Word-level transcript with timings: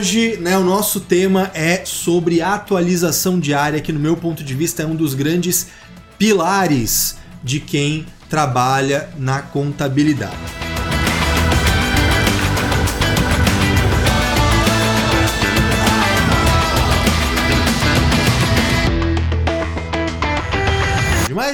hoje, 0.00 0.38
né, 0.38 0.56
o 0.56 0.64
nosso 0.64 0.98
tema 0.98 1.50
é 1.52 1.84
sobre 1.84 2.40
atualização 2.40 3.38
diária, 3.38 3.82
que 3.82 3.92
no 3.92 4.00
meu 4.00 4.16
ponto 4.16 4.42
de 4.42 4.54
vista 4.54 4.82
é 4.82 4.86
um 4.86 4.96
dos 4.96 5.12
grandes 5.12 5.66
pilares 6.18 7.18
de 7.44 7.60
quem 7.60 8.06
trabalha 8.26 9.10
na 9.18 9.42
contabilidade. 9.42 10.69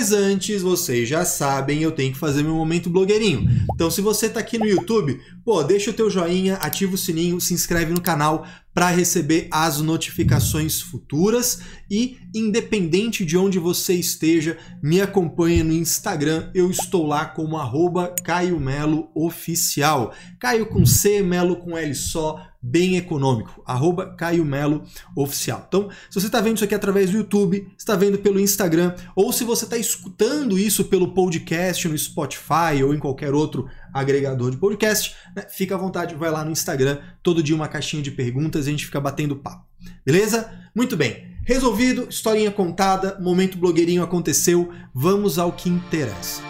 Mas 0.07 0.13
antes, 0.13 0.63
vocês 0.63 1.09
já 1.09 1.25
sabem, 1.25 1.83
eu 1.83 1.91
tenho 1.91 2.13
que 2.13 2.19
fazer 2.19 2.45
meu 2.45 2.55
momento 2.55 2.89
blogueirinho. 2.89 3.67
Então, 3.75 3.91
se 3.91 4.01
você 4.01 4.29
tá 4.29 4.39
aqui 4.39 4.57
no 4.57 4.65
YouTube, 4.65 5.21
pô, 5.45 5.65
deixa 5.65 5.91
o 5.91 5.93
teu 5.93 6.09
joinha, 6.09 6.55
ativa 6.59 6.95
o 6.95 6.99
sininho, 6.99 7.41
se 7.41 7.53
inscreve 7.53 7.93
no 7.93 8.01
canal 8.01 8.47
para 8.77 8.91
receber 8.91 9.49
as 9.51 9.81
notificações 9.81 10.83
futuras 10.83 11.61
e 11.91 12.19
independente 12.35 13.25
de 13.25 13.35
onde 13.35 13.59
você 13.59 13.95
esteja, 13.95 14.59
me 14.83 15.01
acompanhe 15.01 15.63
no 15.63 15.73
Instagram, 15.73 16.51
eu 16.55 16.71
estou 16.71 17.07
lá 17.07 17.25
como 17.25 17.57
arroba 17.57 18.15
Caio 18.23 18.61
Melo 18.61 19.09
Oficial. 19.15 20.13
Caio 20.39 20.67
com 20.67 20.85
C, 20.85 21.23
Melo 21.23 21.57
com 21.57 21.75
L 21.79 21.95
só, 21.95 22.39
bem 22.61 22.99
econômico, 22.99 23.63
arroba 23.65 24.15
Caio 24.15 24.45
Melo 24.45 24.83
Oficial. 25.17 25.65
Então, 25.67 25.89
se 26.11 26.21
você 26.21 26.27
está 26.27 26.43
vendo 26.43 26.57
isso 26.57 26.65
aqui 26.65 26.75
através 26.75 27.11
do 27.11 27.17
YouTube, 27.17 27.67
está 27.79 27.97
vendo 27.97 28.19
pelo 28.19 28.41
Instagram, 28.41 28.95
ou 29.15 29.33
se 29.33 29.43
você 29.43 29.65
está 29.65 29.79
escutando 29.79 30.59
isso 30.59 30.85
pelo 30.85 31.15
podcast 31.15 31.89
no 31.89 31.97
Spotify 31.97 32.83
ou 32.85 32.93
em 32.93 32.99
qualquer 32.99 33.33
outro 33.33 33.71
agregador 34.01 34.51
de 34.51 34.57
podcast, 34.57 35.15
né, 35.35 35.45
fica 35.49 35.75
à 35.75 35.79
vontade, 35.79 36.15
vai 36.15 36.31
lá 36.31 36.45
no 36.45 36.51
Instagram, 36.51 36.99
todo 37.23 37.43
dia 37.43 37.55
uma 37.55 37.69
caixinha 37.69 38.03
de 38.03 38.11
perguntas 38.11 38.67
e 38.67 38.69
a 38.69 38.73
gente 38.73 38.87
fica 38.87 39.01
batendo 39.01 39.37
papo. 39.37 39.65
Beleza? 40.05 40.51
Muito 40.75 40.97
bem. 40.97 41.37
Resolvido, 41.45 42.09
historinha 42.11 42.51
contada, 42.51 43.19
momento 43.21 43.57
blogueirinho 43.57 44.03
aconteceu, 44.03 44.73
vamos 44.93 45.39
ao 45.39 45.53
que 45.53 45.69
interessa. 45.69 46.43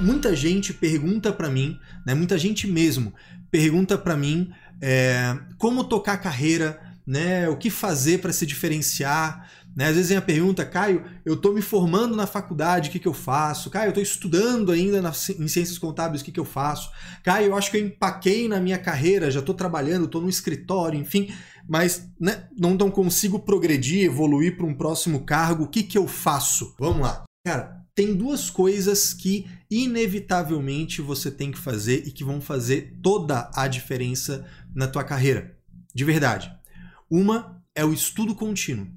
Muita 0.00 0.34
gente 0.34 0.72
pergunta 0.72 1.32
para 1.32 1.50
mim, 1.50 1.78
né, 2.06 2.14
muita 2.14 2.36
gente 2.38 2.66
mesmo, 2.66 3.12
pergunta 3.50 3.96
para 3.96 4.16
mim 4.16 4.50
é, 4.80 5.38
como 5.58 5.84
tocar 5.84 6.16
carreira, 6.16 6.80
né, 7.06 7.48
o 7.48 7.56
que 7.56 7.70
fazer 7.70 8.18
para 8.18 8.32
se 8.32 8.46
diferenciar. 8.46 9.50
Né? 9.76 9.86
Às 9.86 9.96
vezes 9.96 10.08
vem 10.10 10.18
a 10.18 10.22
pergunta, 10.22 10.64
Caio, 10.64 11.04
eu 11.24 11.34
estou 11.34 11.52
me 11.52 11.60
formando 11.60 12.14
na 12.14 12.26
faculdade, 12.26 12.88
o 12.88 12.92
que, 12.92 12.98
que 12.98 13.08
eu 13.08 13.14
faço? 13.14 13.70
Caio, 13.70 13.86
eu 13.86 13.90
estou 13.90 14.02
estudando 14.02 14.70
ainda 14.70 15.02
na, 15.02 15.10
em 15.10 15.48
ciências 15.48 15.78
contábeis, 15.78 16.22
o 16.22 16.24
que, 16.24 16.32
que 16.32 16.40
eu 16.40 16.44
faço? 16.44 16.90
Caio, 17.22 17.46
eu 17.46 17.56
acho 17.56 17.70
que 17.70 17.76
eu 17.76 17.84
empaquei 17.84 18.46
na 18.46 18.60
minha 18.60 18.78
carreira, 18.78 19.30
já 19.30 19.40
estou 19.40 19.54
trabalhando, 19.54 20.04
estou 20.04 20.20
no 20.20 20.28
escritório, 20.28 20.98
enfim, 20.98 21.34
mas 21.68 22.08
né, 22.20 22.46
não, 22.56 22.74
não 22.74 22.90
consigo 22.90 23.40
progredir, 23.40 24.04
evoluir 24.04 24.56
para 24.56 24.66
um 24.66 24.74
próximo 24.74 25.24
cargo, 25.24 25.64
o 25.64 25.68
que, 25.68 25.82
que 25.82 25.98
eu 25.98 26.06
faço? 26.06 26.74
Vamos 26.78 27.02
lá. 27.02 27.24
Cara, 27.44 27.84
tem 27.94 28.14
duas 28.14 28.50
coisas 28.50 29.12
que 29.12 29.46
inevitavelmente 29.70 31.02
você 31.02 31.30
tem 31.30 31.50
que 31.50 31.58
fazer 31.58 32.06
e 32.06 32.10
que 32.10 32.24
vão 32.24 32.40
fazer 32.40 32.98
toda 33.02 33.50
a 33.54 33.68
diferença 33.68 34.46
na 34.74 34.88
tua 34.88 35.04
carreira. 35.04 35.56
De 35.94 36.04
verdade. 36.04 36.50
Uma 37.10 37.62
é 37.74 37.84
o 37.84 37.92
estudo 37.92 38.34
contínuo. 38.34 38.88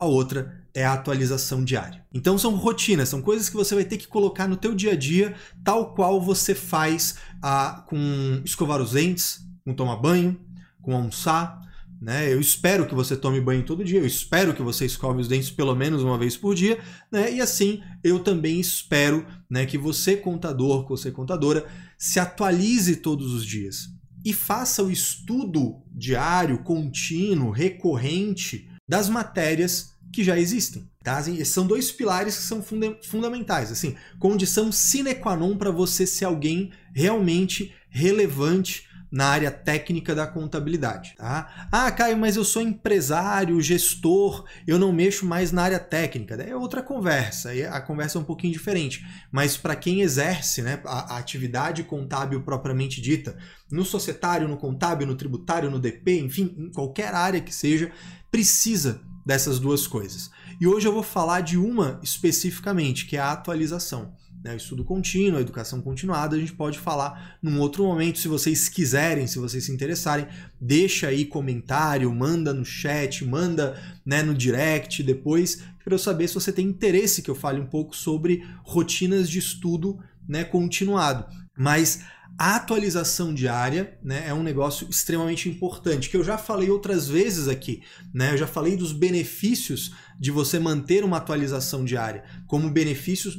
A 0.00 0.06
outra 0.06 0.64
é 0.72 0.82
a 0.82 0.94
atualização 0.94 1.62
diária. 1.62 2.02
Então 2.12 2.38
são 2.38 2.56
rotinas, 2.56 3.10
são 3.10 3.20
coisas 3.20 3.50
que 3.50 3.56
você 3.56 3.74
vai 3.74 3.84
ter 3.84 3.98
que 3.98 4.08
colocar 4.08 4.48
no 4.48 4.56
teu 4.56 4.74
dia 4.74 4.92
a 4.92 4.96
dia, 4.96 5.34
tal 5.62 5.94
qual 5.94 6.20
você 6.22 6.54
faz 6.54 7.16
ah, 7.42 7.84
com 7.86 8.40
escovar 8.42 8.80
os 8.80 8.92
dentes, 8.92 9.40
com 9.62 9.74
tomar 9.74 9.96
banho, 9.96 10.40
com 10.80 10.94
almoçar, 10.94 11.60
né? 12.00 12.32
Eu 12.32 12.40
espero 12.40 12.86
que 12.86 12.94
você 12.94 13.14
tome 13.14 13.42
banho 13.42 13.62
todo 13.62 13.84
dia, 13.84 13.98
eu 13.98 14.06
espero 14.06 14.54
que 14.54 14.62
você 14.62 14.86
escove 14.86 15.20
os 15.20 15.28
dentes 15.28 15.50
pelo 15.50 15.74
menos 15.74 16.02
uma 16.02 16.16
vez 16.16 16.34
por 16.34 16.54
dia, 16.54 16.78
né? 17.12 17.30
e 17.30 17.42
assim 17.42 17.82
eu 18.02 18.20
também 18.20 18.58
espero 18.58 19.26
né, 19.50 19.66
que 19.66 19.76
você, 19.76 20.16
contador, 20.16 20.84
que 20.84 20.90
você, 20.90 21.10
contadora, 21.10 21.66
se 21.98 22.18
atualize 22.18 22.96
todos 22.96 23.34
os 23.34 23.44
dias 23.44 23.90
e 24.24 24.32
faça 24.32 24.82
o 24.82 24.90
estudo 24.90 25.82
diário, 25.92 26.62
contínuo, 26.62 27.50
recorrente 27.50 28.69
das 28.90 29.08
matérias 29.08 29.94
que 30.12 30.24
já 30.24 30.36
existem. 30.36 30.90
Tá? 31.04 31.18
Assim, 31.18 31.42
são 31.44 31.64
dois 31.64 31.92
pilares 31.92 32.36
que 32.36 32.42
são 32.42 32.60
funda 32.60 32.98
fundamentais, 33.04 33.70
assim, 33.70 33.94
condição 34.18 34.72
sine 34.72 35.14
qua 35.14 35.36
non 35.36 35.56
para 35.56 35.70
você 35.70 36.04
ser 36.04 36.24
alguém 36.24 36.72
realmente 36.92 37.72
relevante 37.88 38.90
na 39.10 39.26
área 39.26 39.50
técnica 39.50 40.12
da 40.12 40.26
contabilidade. 40.26 41.14
Tá? 41.16 41.68
Ah, 41.70 41.90
Caio, 41.90 42.16
mas 42.16 42.36
eu 42.36 42.44
sou 42.44 42.62
empresário, 42.62 43.60
gestor, 43.60 44.44
eu 44.66 44.78
não 44.78 44.92
mexo 44.92 45.24
mais 45.26 45.50
na 45.50 45.62
área 45.62 45.80
técnica. 45.80 46.34
É 46.34 46.54
outra 46.54 46.82
conversa, 46.82 47.50
a 47.70 47.80
conversa 47.80 48.18
é 48.18 48.20
um 48.20 48.24
pouquinho 48.24 48.52
diferente. 48.52 49.04
Mas 49.30 49.56
para 49.56 49.74
quem 49.74 50.00
exerce 50.00 50.62
né, 50.62 50.80
a, 50.84 51.14
a 51.14 51.18
atividade 51.18 51.82
contábil 51.82 52.42
propriamente 52.42 53.00
dita, 53.00 53.36
no 53.70 53.84
societário, 53.84 54.48
no 54.48 54.56
contábil, 54.56 55.06
no 55.06 55.16
tributário, 55.16 55.70
no 55.70 55.78
DP, 55.78 56.20
enfim, 56.20 56.54
em 56.56 56.72
qualquer 56.72 57.14
área 57.14 57.40
que 57.40 57.54
seja, 57.54 57.90
precisa 58.30 59.00
dessas 59.24 59.58
duas 59.58 59.86
coisas. 59.86 60.30
E 60.60 60.66
hoje 60.66 60.86
eu 60.86 60.92
vou 60.92 61.02
falar 61.02 61.40
de 61.40 61.56
uma 61.56 61.98
especificamente, 62.02 63.06
que 63.06 63.16
é 63.16 63.20
a 63.20 63.32
atualização 63.32 64.12
né, 64.42 64.56
estudo 64.56 64.84
contínuo, 64.84 65.38
a 65.38 65.42
educação 65.42 65.80
continuada, 65.80 66.34
a 66.34 66.38
gente 66.38 66.54
pode 66.54 66.78
falar 66.78 67.38
num 67.42 67.60
outro 67.60 67.84
momento, 67.84 68.18
se 68.18 68.28
vocês 68.28 68.68
quiserem, 68.68 69.26
se 69.26 69.38
vocês 69.38 69.64
se 69.64 69.72
interessarem, 69.72 70.26
deixa 70.60 71.08
aí 71.08 71.26
comentário, 71.26 72.12
manda 72.12 72.52
no 72.52 72.64
chat, 72.64 73.24
manda 73.24 73.78
né, 74.04 74.22
no 74.22 74.34
direct 74.34 75.02
depois, 75.02 75.62
para 75.84 75.94
eu 75.94 75.98
saber 75.98 76.28
se 76.28 76.34
você 76.34 76.52
tem 76.52 76.66
interesse 76.66 77.22
que 77.22 77.30
eu 77.30 77.34
fale 77.34 77.60
um 77.60 77.66
pouco 77.66 77.94
sobre 77.94 78.46
rotinas 78.62 79.28
de 79.28 79.38
estudo 79.38 79.98
né, 80.26 80.42
continuado. 80.42 81.26
Mas 81.56 82.04
a 82.40 82.56
atualização 82.56 83.34
diária 83.34 83.98
né, 84.02 84.24
é 84.26 84.32
um 84.32 84.42
negócio 84.42 84.88
extremamente 84.88 85.46
importante, 85.46 86.08
que 86.08 86.16
eu 86.16 86.24
já 86.24 86.38
falei 86.38 86.70
outras 86.70 87.06
vezes 87.06 87.48
aqui. 87.48 87.82
Né? 88.14 88.32
Eu 88.32 88.38
já 88.38 88.46
falei 88.46 88.78
dos 88.78 88.94
benefícios 88.94 89.92
de 90.18 90.30
você 90.30 90.58
manter 90.58 91.04
uma 91.04 91.18
atualização 91.18 91.84
diária, 91.84 92.24
como 92.46 92.70
benefícios 92.70 93.38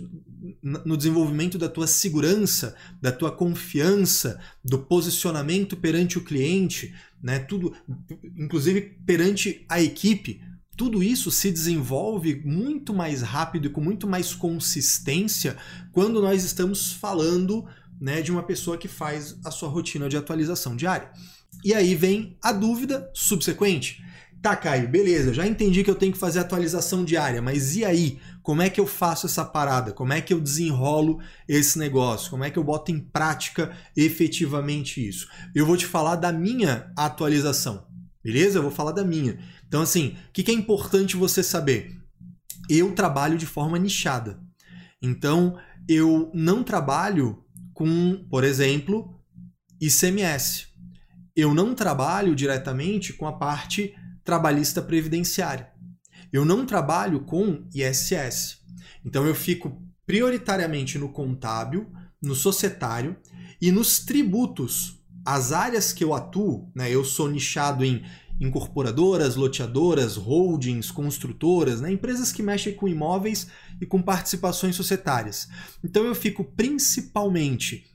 no 0.61 0.95
desenvolvimento 0.95 1.57
da 1.57 1.67
tua 1.67 1.87
segurança, 1.87 2.75
da 3.01 3.11
tua 3.11 3.31
confiança, 3.31 4.39
do 4.63 4.77
posicionamento 4.77 5.75
perante 5.75 6.19
o 6.19 6.23
cliente, 6.23 6.93
né? 7.21 7.39
Tudo, 7.39 7.73
inclusive 8.37 8.81
perante 9.03 9.65
a 9.67 9.81
equipe. 9.81 10.41
Tudo 10.77 11.01
isso 11.01 11.31
se 11.31 11.51
desenvolve 11.51 12.41
muito 12.45 12.93
mais 12.93 13.21
rápido 13.23 13.65
e 13.65 13.69
com 13.69 13.81
muito 13.81 14.07
mais 14.07 14.33
consistência 14.33 15.57
quando 15.91 16.21
nós 16.21 16.43
estamos 16.43 16.93
falando 16.93 17.67
né, 18.01 18.19
de 18.19 18.31
uma 18.31 18.41
pessoa 18.41 18.79
que 18.79 18.87
faz 18.87 19.37
a 19.45 19.51
sua 19.51 19.69
rotina 19.69 20.09
de 20.09 20.17
atualização 20.17 20.75
diária. 20.75 21.11
E 21.63 21.71
aí 21.71 21.93
vem 21.93 22.35
a 22.41 22.51
dúvida 22.51 23.11
subsequente. 23.13 24.03
Tá, 24.41 24.55
Caio, 24.55 24.89
beleza, 24.89 25.31
já 25.31 25.45
entendi 25.45 25.83
que 25.83 25.91
eu 25.91 25.95
tenho 25.95 26.11
que 26.11 26.17
fazer 26.17 26.39
atualização 26.39 27.05
diária, 27.05 27.43
mas 27.43 27.75
e 27.75 27.85
aí? 27.85 28.19
Como 28.41 28.63
é 28.63 28.71
que 28.71 28.81
eu 28.81 28.87
faço 28.87 29.27
essa 29.27 29.45
parada? 29.45 29.93
Como 29.93 30.13
é 30.13 30.19
que 30.19 30.33
eu 30.33 30.41
desenrolo 30.41 31.19
esse 31.47 31.77
negócio? 31.77 32.31
Como 32.31 32.43
é 32.43 32.49
que 32.49 32.57
eu 32.57 32.63
boto 32.63 32.91
em 32.91 32.99
prática 32.99 33.71
efetivamente 33.95 35.07
isso? 35.07 35.27
Eu 35.53 35.63
vou 35.63 35.77
te 35.77 35.85
falar 35.85 36.15
da 36.15 36.31
minha 36.31 36.91
atualização, 36.97 37.85
beleza? 38.23 38.57
Eu 38.57 38.63
vou 38.63 38.71
falar 38.71 38.93
da 38.93 39.03
minha. 39.03 39.37
Então, 39.67 39.83
assim, 39.83 40.15
o 40.29 40.31
que 40.33 40.49
é 40.49 40.55
importante 40.55 41.15
você 41.15 41.43
saber? 41.43 41.95
Eu 42.67 42.95
trabalho 42.95 43.37
de 43.37 43.45
forma 43.45 43.77
nichada. 43.77 44.39
Então, 44.99 45.55
eu 45.87 46.31
não 46.33 46.63
trabalho 46.63 47.43
com, 47.81 48.23
por 48.29 48.43
exemplo, 48.43 49.19
ICMS. 49.81 50.67
Eu 51.35 51.51
não 51.51 51.73
trabalho 51.73 52.35
diretamente 52.35 53.11
com 53.11 53.25
a 53.25 53.33
parte 53.33 53.95
trabalhista 54.23 54.83
previdenciária. 54.83 55.71
Eu 56.31 56.45
não 56.45 56.63
trabalho 56.63 57.21
com 57.21 57.67
ISS. 57.73 58.59
Então 59.03 59.25
eu 59.25 59.33
fico 59.33 59.81
prioritariamente 60.05 60.99
no 60.99 61.09
contábil, 61.09 61.91
no 62.21 62.35
societário 62.35 63.17
e 63.59 63.71
nos 63.71 63.97
tributos. 63.97 65.01
As 65.25 65.51
áreas 65.51 65.91
que 65.91 66.03
eu 66.03 66.13
atuo, 66.13 66.71
né, 66.75 66.87
eu 66.93 67.03
sou 67.03 67.27
nichado 67.27 67.83
em 67.83 68.05
incorporadoras, 68.41 69.35
loteadoras, 69.35 70.17
holdings, 70.17 70.91
construtoras, 70.91 71.79
né, 71.79 71.91
empresas 71.91 72.31
que 72.31 72.43
mexem 72.43 72.73
com 72.73 72.87
imóveis 72.87 73.47
e 73.79 73.85
com 73.85 74.01
participações 74.01 74.75
societárias. 74.75 75.47
Então 75.83 76.03
eu 76.03 76.15
fico 76.15 76.43
principalmente 76.43 77.85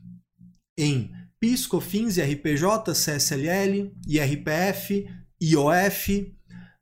em 0.79 1.11
PIS, 1.41 1.67
COFINS, 1.67 2.17
IRPJ, 2.17 2.93
CSLL, 2.95 3.93
IRPF, 4.07 5.07
IOF, 5.43 6.33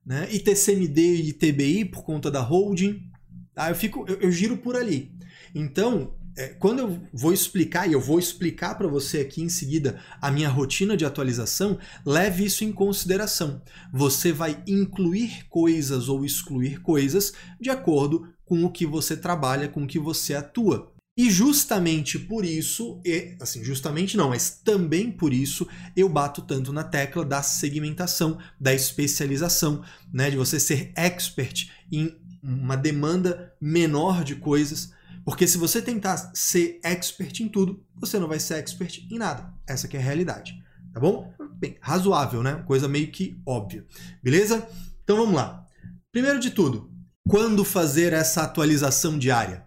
né? 0.05 0.29
ITCMD 0.31 1.01
e 1.01 1.29
ITBI 1.31 1.85
por 1.87 2.05
conta 2.05 2.31
da 2.31 2.41
holding. 2.41 3.11
Tá? 3.55 3.71
Eu, 3.71 3.75
fico, 3.75 4.05
eu, 4.07 4.21
eu 4.21 4.31
giro 4.31 4.59
por 4.59 4.77
ali. 4.77 5.13
Então, 5.55 6.15
é, 6.37 6.49
quando 6.49 6.81
eu 6.81 7.01
vou 7.13 7.33
explicar, 7.33 7.89
e 7.89 7.93
eu 7.93 8.01
vou 8.01 8.19
explicar 8.19 8.75
para 8.77 8.89
você 8.89 9.21
aqui 9.21 9.43
em 9.43 9.49
seguida 9.49 10.01
a 10.21 10.31
minha 10.31 10.49
rotina 10.49 10.97
de 10.97 11.05
atualização, 11.05 11.79
leve 12.05 12.45
isso 12.45 12.65
em 12.65 12.73
consideração. 12.73 13.63
Você 13.93 14.33
vai 14.33 14.63
incluir 14.67 15.47
coisas 15.49 16.09
ou 16.09 16.25
excluir 16.25 16.81
coisas 16.83 17.33
de 17.61 17.71
acordo 17.71 18.29
com 18.45 18.65
o 18.65 18.71
que 18.71 18.85
você 18.85 19.17
trabalha, 19.17 19.69
com 19.69 19.85
o 19.85 19.87
que 19.87 19.99
você 19.99 20.35
atua. 20.35 20.93
E 21.17 21.31
justamente 21.31 22.19
por 22.19 22.45
isso, 22.45 23.01
e, 23.05 23.37
assim, 23.41 23.63
justamente 23.63 24.17
não, 24.17 24.31
mas 24.31 24.51
também 24.51 25.13
por 25.13 25.33
isso, 25.33 25.67
eu 25.97 26.09
bato 26.09 26.43
tanto 26.43 26.73
na 26.73 26.83
tecla 26.83 27.25
da 27.25 27.41
segmentação, 27.41 28.37
da 28.61 28.75
especialização, 28.75 29.85
né, 30.13 30.29
de 30.29 30.37
você 30.37 30.59
ser 30.59 30.93
expert 30.97 31.71
em 31.93 32.17
uma 32.43 32.77
demanda 32.77 33.55
menor 33.61 34.25
de 34.25 34.35
coisas, 34.35 34.93
porque 35.25 35.47
se 35.47 35.57
você 35.57 35.81
tentar 35.81 36.33
ser 36.35 36.79
expert 36.85 37.41
em 37.41 37.49
tudo, 37.49 37.83
você 37.95 38.19
não 38.19 38.29
vai 38.29 38.39
ser 38.39 38.55
expert 38.55 39.07
em 39.11 39.19
nada. 39.19 39.53
Essa 39.67 39.89
que 39.89 39.97
é 39.97 40.01
a 40.01 40.03
realidade, 40.03 40.55
tá 40.93 41.01
bom? 41.01 41.33
Bem, 41.57 41.79
razoável, 41.81 42.43
né? 42.43 42.63
Coisa 42.67 42.87
meio 42.87 43.11
que 43.11 43.41
óbvia. 43.47 43.87
Beleza? 44.23 44.69
Então 45.03 45.17
vamos 45.17 45.35
lá. 45.35 45.67
Primeiro 46.13 46.39
de 46.39 46.51
tudo, 46.51 46.91
quando 47.27 47.65
fazer 47.65 48.13
essa 48.13 48.43
atualização 48.43 49.19
diária? 49.19 49.67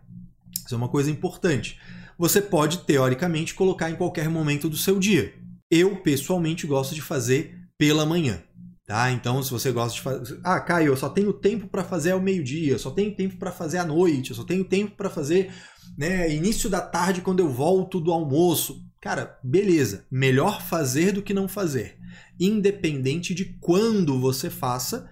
Isso 0.66 0.76
é 0.76 0.78
uma 0.78 0.90
coisa 0.90 1.10
importante. 1.10 1.80
Você 2.18 2.42
pode, 2.42 2.80
teoricamente, 2.80 3.54
colocar 3.54 3.90
em 3.90 3.96
qualquer 3.96 4.30
momento 4.30 4.70
do 4.70 4.78
seu 4.78 5.00
dia. 5.00 5.34
Eu, 5.70 5.98
pessoalmente, 5.98 6.68
gosto 6.68 6.94
de 6.94 7.02
fazer 7.02 7.68
pela 7.78 8.06
manhã. 8.06 8.42
Tá? 8.88 9.12
Então, 9.12 9.44
se 9.44 9.52
você 9.52 9.70
gosta 9.70 9.96
de 9.96 10.02
fazer. 10.02 10.40
Ah, 10.42 10.62
Caio, 10.62 10.88
eu 10.88 10.96
só 10.96 11.10
tenho 11.10 11.34
tempo 11.34 11.68
para 11.68 11.84
fazer 11.84 12.12
ao 12.12 12.22
meio-dia, 12.22 12.78
só 12.78 12.90
tenho 12.90 13.14
tempo 13.14 13.36
para 13.36 13.52
fazer 13.52 13.80
à 13.80 13.86
noite, 13.86 14.30
eu 14.30 14.36
só 14.36 14.46
tenho 14.46 14.64
tempo 14.64 14.96
para 14.96 15.10
fazer 15.10 15.52
né, 15.98 16.34
início 16.34 16.70
da 16.70 16.80
tarde 16.80 17.20
quando 17.20 17.42
eu 17.42 17.50
volto 17.50 18.00
do 18.00 18.14
almoço. 18.14 18.82
Cara, 19.02 19.38
beleza. 19.44 20.06
Melhor 20.10 20.62
fazer 20.62 21.12
do 21.12 21.22
que 21.22 21.34
não 21.34 21.50
fazer. 21.50 21.98
Independente 22.40 23.34
de 23.34 23.58
quando 23.60 24.22
você 24.22 24.50
faça, 24.50 25.10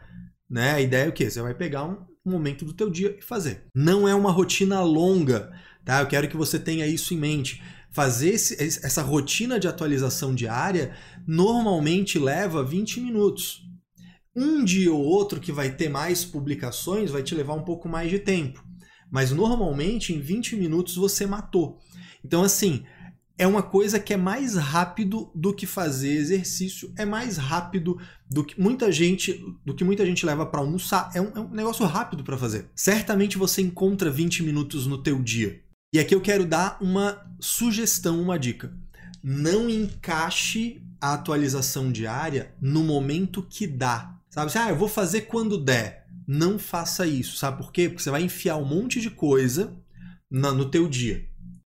né? 0.49 0.71
A 0.71 0.81
ideia 0.81 1.05
é 1.05 1.09
o 1.09 1.13
quê? 1.13 1.29
Você 1.29 1.41
vai 1.41 1.53
pegar 1.53 1.83
um 1.83 1.97
momento 2.23 2.63
do 2.63 2.73
teu 2.73 2.89
dia 2.89 3.17
e 3.19 3.21
fazer. 3.21 3.65
Não 3.75 4.07
é 4.07 4.15
uma 4.15 4.31
rotina 4.31 4.79
longa, 4.81 5.51
tá? 5.83 5.99
Eu 5.99 6.07
quero 6.07 6.29
que 6.29 6.37
você 6.37 6.57
tenha 6.57 6.87
isso 6.87 7.13
em 7.13 7.17
mente 7.17 7.61
fazer 7.95 8.31
esse, 8.31 8.61
essa 8.61 9.01
rotina 9.01 9.57
de 9.57 9.69
atualização 9.69 10.35
diária 10.35 10.93
normalmente 11.27 12.19
leva 12.19 12.63
20 12.63 12.99
minutos. 12.99 13.61
Um 14.35 14.65
dia 14.65 14.93
ou 14.93 15.01
outro 15.01 15.39
que 15.39 15.51
vai 15.51 15.75
ter 15.75 15.89
mais 15.89 16.25
publicações 16.25 17.09
vai 17.09 17.23
te 17.23 17.33
levar 17.33 17.53
um 17.53 17.63
pouco 17.63 17.87
mais 17.87 18.09
de 18.09 18.19
tempo. 18.19 18.63
Mas 19.09 19.31
normalmente 19.31 20.13
em 20.13 20.19
20 20.19 20.55
minutos 20.55 20.95
você 20.95 21.25
matou. 21.25 21.79
Então, 22.23 22.43
assim, 22.43 22.83
é 23.37 23.45
uma 23.45 23.61
coisa 23.61 23.99
que 23.99 24.13
é 24.13 24.17
mais 24.17 24.55
rápido 24.55 25.31
do 25.35 25.53
que 25.53 25.65
fazer 25.65 26.13
exercício, 26.13 26.93
é 26.97 27.05
mais 27.05 27.37
rápido 27.37 27.97
do 28.29 28.43
que 28.43 28.59
muita 28.59 28.91
gente, 28.91 29.43
do 29.65 29.73
que 29.73 29.83
muita 29.83 30.05
gente 30.05 30.25
leva 30.25 30.45
para 30.45 30.59
almoçar. 30.59 31.11
É 31.13 31.21
um, 31.21 31.31
é 31.35 31.39
um 31.39 31.49
negócio 31.49 31.85
rápido 31.85 32.23
para 32.23 32.37
fazer. 32.37 32.69
Certamente 32.75 33.37
você 33.37 33.61
encontra 33.61 34.09
20 34.09 34.43
minutos 34.43 34.87
no 34.87 35.01
teu 35.01 35.21
dia. 35.21 35.61
E 35.93 35.99
aqui 35.99 36.15
eu 36.15 36.21
quero 36.21 36.45
dar 36.45 36.77
uma 36.81 37.25
sugestão, 37.39 38.21
uma 38.21 38.39
dica. 38.39 38.73
Não 39.27 39.67
encaixe 39.67 40.83
a 41.01 41.15
atualização 41.15 41.91
diária 41.91 42.53
no 42.61 42.83
momento 42.83 43.41
que 43.41 43.65
dá. 43.65 44.19
Sabe? 44.29 44.51
Ah, 44.55 44.69
eu 44.69 44.75
vou 44.75 44.87
fazer 44.87 45.21
quando 45.21 45.57
der. 45.57 46.05
Não 46.27 46.59
faça 46.59 47.07
isso. 47.07 47.35
Sabe 47.35 47.57
por 47.57 47.71
quê? 47.71 47.89
Porque 47.89 48.03
você 48.03 48.11
vai 48.11 48.21
enfiar 48.21 48.57
um 48.57 48.65
monte 48.65 49.01
de 49.01 49.09
coisa 49.09 49.75
no 50.29 50.69
teu 50.69 50.87
dia. 50.87 51.25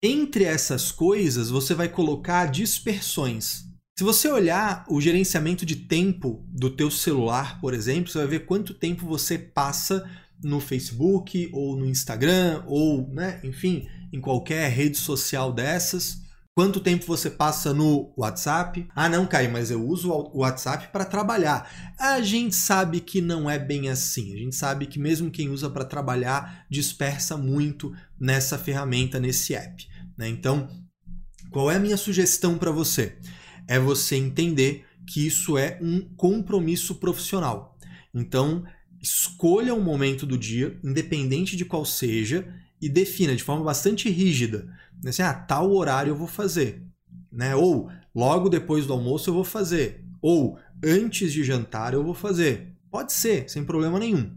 Entre 0.04 0.44
essas 0.44 0.92
coisas, 0.92 1.52
você 1.52 1.76
vai 1.76 1.88
colocar 1.88 2.48
dispersões. 2.48 3.66
Se 3.96 4.04
você 4.04 4.28
olhar 4.28 4.84
o 4.90 5.00
gerenciamento 5.00 5.68
de 5.68 5.76
tempo 5.76 6.44
do 6.50 6.72
teu 6.72 6.90
celular, 6.90 7.62
por 7.62 7.76
exemplo, 7.76 8.12
você 8.12 8.18
vai 8.18 8.28
ver 8.28 8.46
quanto 8.48 8.74
tempo 8.74 9.06
você 9.06 9.38
passa 9.38 10.04
no 10.44 10.60
Facebook 10.60 11.48
ou 11.54 11.78
no 11.78 11.86
Instagram 11.86 12.64
ou, 12.66 13.08
né, 13.14 13.40
enfim, 13.44 13.88
em 14.12 14.20
qualquer 14.20 14.68
rede 14.72 14.98
social 14.98 15.54
dessas. 15.54 16.25
Quanto 16.58 16.80
tempo 16.80 17.06
você 17.06 17.30
passa 17.30 17.74
no 17.74 18.14
WhatsApp? 18.16 18.88
Ah, 18.96 19.10
não, 19.10 19.28
Caio, 19.28 19.52
mas 19.52 19.70
eu 19.70 19.86
uso 19.86 20.10
o 20.10 20.38
WhatsApp 20.38 20.88
para 20.88 21.04
trabalhar. 21.04 21.94
A 22.00 22.22
gente 22.22 22.56
sabe 22.56 23.02
que 23.02 23.20
não 23.20 23.50
é 23.50 23.60
bem 23.60 23.90
assim. 23.90 24.34
A 24.34 24.38
gente 24.38 24.56
sabe 24.56 24.86
que 24.86 24.98
mesmo 24.98 25.30
quem 25.30 25.50
usa 25.50 25.70
para 25.70 25.84
trabalhar 25.84 26.66
dispersa 26.70 27.36
muito 27.36 27.94
nessa 28.18 28.58
ferramenta, 28.58 29.20
nesse 29.20 29.54
app. 29.54 29.86
Né? 30.18 30.30
Então, 30.30 30.70
qual 31.52 31.70
é 31.70 31.76
a 31.76 31.80
minha 31.80 31.98
sugestão 31.98 32.58
para 32.58 32.72
você? 32.72 33.18
É 33.68 33.78
você 33.78 34.16
entender 34.16 34.86
que 35.06 35.28
isso 35.28 35.58
é 35.58 35.78
um 35.82 36.00
compromisso 36.16 36.96
profissional. 36.96 37.78
Então, 38.14 38.64
escolha 39.02 39.76
um 39.76 39.84
momento 39.84 40.26
do 40.26 40.38
dia, 40.38 40.80
independente 40.82 41.58
de 41.58 41.66
qual 41.66 41.84
seja, 41.84 42.48
e 42.82 42.88
defina 42.88 43.36
de 43.36 43.44
forma 43.44 43.66
bastante 43.66 44.10
rígida. 44.10 44.68
Né? 45.04 45.10
Assim, 45.10 45.22
ah, 45.22 45.34
tal 45.34 45.72
horário 45.72 46.12
eu 46.12 46.16
vou 46.16 46.28
fazer. 46.28 46.84
Né? 47.32 47.56
Ou 47.56 47.90
logo 48.14 48.50
depois 48.50 48.86
do 48.86 48.94
almoço 48.94 49.30
eu 49.30 49.34
vou 49.34 49.44
fazer. 49.44 50.06
Ou 50.22 50.58
antes 50.84 51.32
de 51.32 51.44
jantar 51.44 51.94
eu 51.94 52.04
vou 52.04 52.14
fazer. 52.14 52.76
Pode 52.90 53.14
ser, 53.14 53.50
sem 53.50 53.64
problema 53.64 54.00
nenhum. 54.00 54.32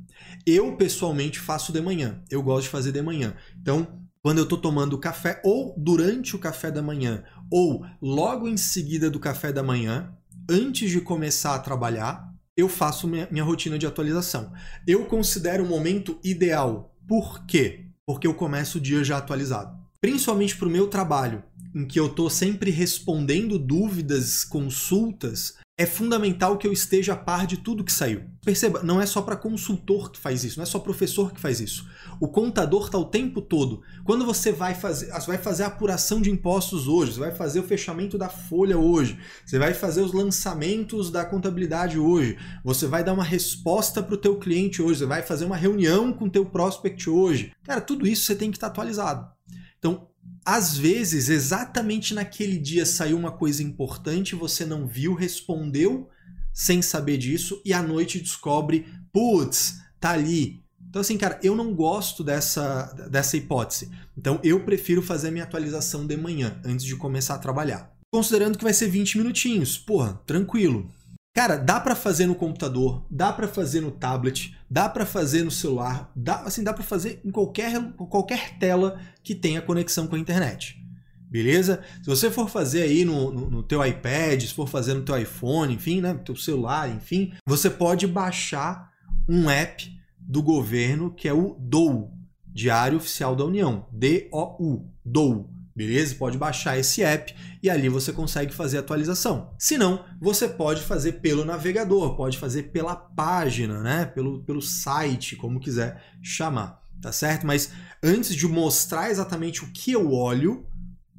Eu, 0.45 0.77
pessoalmente, 0.77 1.39
faço 1.39 1.73
de 1.73 1.81
manhã. 1.81 2.23
Eu 2.31 2.43
gosto 2.43 2.65
de 2.65 2.71
fazer 2.71 2.93
de 2.93 3.01
manhã. 3.01 3.35
Então, 3.61 3.87
quando 4.21 4.39
eu 4.39 4.45
estou 4.45 4.59
tomando 4.59 4.99
café, 4.99 5.41
ou 5.45 5.75
durante 5.79 6.35
o 6.35 6.39
café 6.39 6.71
da 6.71 6.83
manhã, 6.83 7.23
ou 7.51 7.85
logo 8.03 8.49
em 8.49 8.57
seguida 8.57 9.09
do 9.09 9.21
café 9.21 9.53
da 9.53 9.63
manhã, 9.63 10.13
antes 10.51 10.91
de 10.91 11.01
começar 11.01 11.55
a 11.55 11.59
trabalhar, 11.61 12.29
eu 12.57 12.69
faço 12.69 13.07
minha, 13.07 13.29
minha 13.31 13.45
rotina 13.45 13.79
de 13.79 13.87
atualização. 13.87 14.53
Eu 14.87 15.05
considero 15.05 15.65
o 15.65 15.69
momento 15.69 16.19
ideal. 16.25 16.97
Por 17.07 17.47
quê? 17.47 17.89
porque 18.09 18.27
eu 18.27 18.33
começo 18.33 18.79
o 18.79 18.81
dia 18.81 19.05
já 19.05 19.19
atualizado. 19.19 19.78
Principalmente 20.01 20.57
para 20.57 20.69
o 20.69 20.71
meu 20.71 20.87
trabalho, 20.87 21.43
em 21.75 21.85
que 21.85 21.99
eu 21.99 22.07
estou 22.07 22.31
sempre 22.31 22.71
respondendo 22.71 23.59
dúvidas, 23.59 24.45
consultas, 24.45 25.57
é 25.77 25.87
fundamental 25.87 26.57
que 26.57 26.69
eu 26.69 26.73
esteja 26.73 27.15
a 27.15 27.17
par 27.17 27.49
de 27.49 27.57
tudo 27.57 27.83
que 27.83 27.93
saiu. 27.93 28.23
Perceba, 28.45 28.81
não 28.83 29.01
é 29.01 29.07
só 29.07 29.23
para 29.23 29.37
consultor 29.37 30.13
que 30.13 30.19
faz 30.19 30.45
isso, 30.45 30.57
não 30.57 30.63
é 30.63 30.67
só 30.67 30.79
professor 30.79 31.33
que 31.33 31.41
faz 31.41 31.61
isso. 31.61 31.85
O 32.21 32.29
contador 32.29 32.87
está 32.87 32.97
o 32.97 33.07
tempo 33.07 33.43
todo. 33.43 33.83
Quando 34.05 34.25
você 34.25 34.53
vai 34.53 34.73
fazer, 34.73 35.13
você 35.13 35.27
vai 35.27 35.39
fazer 35.39 35.65
a 35.65 35.67
apuração 35.67 36.21
de 36.21 36.31
impostos 36.31 36.87
hoje, 36.87 37.15
você 37.15 37.21
vai 37.21 37.33
fazer 37.33 37.59
o 37.59 37.65
fechamento 37.65 38.17
da 38.17 38.29
folha 38.29 38.79
hoje, 38.79 39.19
você 39.45 39.59
vai 39.59 39.75
fazer 39.75 40.03
os 40.03 40.13
lançamentos 40.13 41.11
da 41.11 41.25
contabilidade 41.25 41.99
hoje, 41.99 42.39
você 42.65 42.87
vai 42.87 43.03
dar 43.03 43.15
uma 43.15 43.25
resposta 43.25 44.01
para 44.01 44.15
o 44.15 44.19
teu 44.19 44.37
cliente 44.37 44.81
hoje, 44.81 45.01
você 45.01 45.07
vai 45.07 45.23
fazer 45.23 45.45
uma 45.45 45.57
reunião 45.57 46.13
com 46.13 46.27
o 46.27 46.31
teu 46.31 46.47
prospect 46.47 47.11
hoje. 47.11 47.53
Cara, 47.65 47.81
tudo 47.81 48.07
isso 48.07 48.25
você 48.25 48.37
tem 48.37 48.51
que 48.51 48.57
estar 48.57 48.69
tá 48.69 48.73
atualizado. 48.73 49.38
Então, 49.79 50.09
às 50.45 50.77
vezes, 50.77 51.29
exatamente 51.29 52.15
naquele 52.15 52.59
dia 52.59 52.87
saiu 52.87 53.17
uma 53.17 53.33
coisa 53.33 53.63
importante, 53.63 54.35
você 54.35 54.65
não 54.65 54.87
viu, 54.87 55.15
respondeu 55.15 56.09
sem 56.53 56.83
saber 56.83 57.19
disso 57.19 57.63
e 57.65 57.73
à 57.73 57.83
noite 57.83 58.21
descobre, 58.21 58.87
putz, 59.13 59.81
tá 60.01 60.11
ali. 60.11 60.63
Então, 60.89 61.01
assim, 61.01 61.19
cara, 61.19 61.39
eu 61.43 61.55
não 61.55 61.75
gosto 61.75 62.25
dessa, 62.25 62.85
dessa 63.11 63.37
hipótese. 63.37 63.91
Então, 64.17 64.41
eu 64.43 64.65
prefiro 64.65 65.03
fazer 65.03 65.31
minha 65.31 65.45
atualização 65.45 66.07
de 66.07 66.17
manhã, 66.17 66.61
antes 66.65 66.85
de 66.85 66.97
começar 66.97 67.35
a 67.35 67.39
trabalhar. 67.39 67.95
Considerando 68.11 68.57
que 68.57 68.65
vai 68.65 68.73
ser 68.73 68.89
20 68.89 69.19
minutinhos, 69.19 69.77
porra, 69.77 70.21
tranquilo. 70.27 70.91
Cara, 71.39 71.57
dá 71.57 71.79
para 71.79 71.95
fazer 71.95 72.27
no 72.27 72.35
computador, 72.35 73.07
dá 73.09 73.33
para 73.33 73.47
fazer 73.47 73.81
no 73.81 73.93
tablet, 73.93 74.57
dá 74.69 74.89
para 74.89 75.07
fazer 75.07 75.45
no 75.45 75.53
celular, 75.53 76.11
dá, 76.17 76.41
assim, 76.41 76.65
dá 76.65 76.73
para 76.73 76.83
fazer 76.83 77.21
em 77.25 77.31
qualquer, 77.31 77.81
qualquer 77.93 78.59
tela 78.59 79.01
que 79.23 79.37
tenha 79.37 79.63
conexão 79.63 80.09
com 80.09 80.17
a 80.17 80.19
internet. 80.19 80.85
Beleza? 81.31 81.81
Se 82.03 82.07
você 82.09 82.29
for 82.29 82.51
fazer 82.51 82.83
aí 82.83 83.05
no, 83.05 83.31
no, 83.31 83.49
no 83.49 83.63
teu 83.63 83.87
iPad, 83.87 84.43
se 84.43 84.53
for 84.53 84.69
fazer 84.69 84.95
no 84.95 85.03
teu 85.03 85.17
iPhone, 85.17 85.73
enfim, 85.73 86.01
né, 86.01 86.13
teu 86.25 86.35
celular, 86.35 86.91
enfim, 86.91 87.33
você 87.47 87.71
pode 87.71 88.05
baixar 88.09 88.91
um 89.29 89.49
app 89.49 89.89
do 90.19 90.43
governo 90.43 91.09
que 91.15 91.29
é 91.29 91.33
o 91.33 91.55
DOU, 91.61 92.11
Diário 92.49 92.99
Oficial 92.99 93.37
da 93.37 93.45
União, 93.45 93.87
D-O-U, 93.93 94.91
DOU 95.05 95.58
beleza? 95.79 96.17
Pode 96.17 96.37
baixar 96.37 96.77
esse 96.77 97.03
app 97.05 97.33
e 97.63 97.71
ali 97.71 97.89
você 97.89 98.13
consegue 98.13 98.53
fazer 98.53 98.79
atualização. 98.79 99.55
Se 99.57 99.79
não, 99.79 100.05
você 100.21 100.49
pode 100.49 100.83
fazer 100.83 101.13
pelo 101.13 101.45
navegador, 101.45 102.17
pode 102.17 102.37
fazer 102.37 102.65
pela 102.65 102.97
página, 102.97 103.81
né? 103.81 104.05
Pelo, 104.05 104.43
pelo 104.43 104.61
site, 104.61 105.37
como 105.37 105.61
quiser 105.61 106.03
chamar, 106.21 106.83
tá 107.01 107.13
certo? 107.13 107.47
Mas 107.47 107.71
antes 108.03 108.35
de 108.35 108.49
mostrar 108.49 109.09
exatamente 109.09 109.63
o 109.63 109.69
que 109.69 109.93
eu 109.93 110.13
olho, 110.13 110.67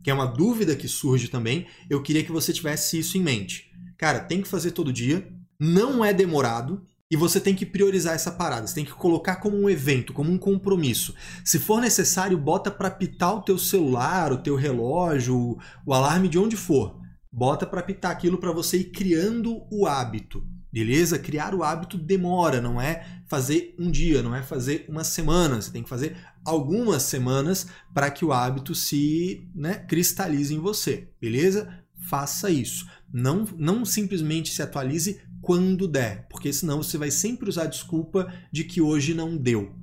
que 0.03 0.11
é 0.11 0.13
uma 0.13 0.27
dúvida 0.27 0.75
que 0.75 0.89
surge 0.89 1.29
também, 1.29 1.65
eu 1.89 2.03
queria 2.03 2.23
que 2.23 2.31
você 2.31 2.51
tivesse 2.51 2.99
isso 2.99 3.17
em 3.17 3.23
mente. 3.23 3.71
Cara, 3.97 4.19
tem 4.19 4.41
que 4.41 4.47
fazer 4.47 4.71
todo 4.71 4.91
dia, 4.91 5.31
não 5.57 6.03
é 6.03 6.13
demorado, 6.13 6.83
E 7.11 7.17
você 7.17 7.39
tem 7.41 7.55
que 7.55 7.65
priorizar 7.65 8.13
essa 8.13 8.31
parada, 8.31 8.67
você 8.67 8.75
tem 8.75 8.85
que 8.85 8.93
colocar 8.93 9.37
como 9.37 9.57
um 9.57 9.67
evento, 9.67 10.13
como 10.13 10.31
um 10.31 10.37
compromisso. 10.37 11.15
Se 11.43 11.57
for 11.57 11.81
necessário, 11.81 12.37
bota 12.37 12.69
para 12.69 12.91
pitar 12.91 13.33
o 13.33 13.41
teu 13.41 13.57
celular, 13.57 14.31
o 14.31 14.37
teu 14.37 14.55
relógio, 14.55 15.57
o, 15.85 15.93
alarme 15.93 16.27
de 16.27 16.37
onde 16.37 16.55
for. 16.55 16.99
Bota 17.31 17.65
para 17.65 17.81
pitar 17.81 18.11
aquilo 18.11 18.37
para 18.37 18.51
você 18.51 18.77
ir 18.77 18.91
criando 18.91 19.63
o 19.71 19.87
hábito. 19.87 20.45
Beleza? 20.71 21.17
Criar 21.17 21.55
o 21.55 21.63
hábito 21.63 21.97
demora, 21.97 22.61
não 22.61 22.79
é 22.79 23.23
fazer 23.27 23.73
um 23.79 23.89
dia, 23.89 24.21
não 24.21 24.35
é 24.35 24.43
fazer 24.43 24.85
uma 24.87 25.03
semana. 25.03 25.59
Você 25.59 25.71
tem 25.71 25.81
que 25.81 25.89
fazer 25.89 26.15
algumas 26.45 27.01
semanas 27.01 27.65
para 27.91 28.11
que 28.11 28.23
o 28.23 28.31
hábito 28.31 28.75
se 28.75 29.49
né, 29.55 29.83
cristalize 29.87 30.53
em 30.53 30.59
você. 30.59 31.09
Beleza? 31.19 31.67
Faça 32.07 32.51
isso. 32.51 32.87
Não, 33.11 33.47
não 33.57 33.83
simplesmente 33.83 34.53
se 34.53 34.61
atualize 34.61 35.19
quando 35.49 35.87
der, 35.87 36.27
porque 36.29 36.53
senão 36.53 36.83
você 36.83 36.95
vai 36.95 37.09
sempre 37.09 37.49
usar 37.49 37.63
a 37.63 37.65
desculpa 37.65 38.31
de 38.51 38.63
que 38.63 38.79
hoje 38.79 39.15
não 39.15 39.35
deu. 39.35 39.73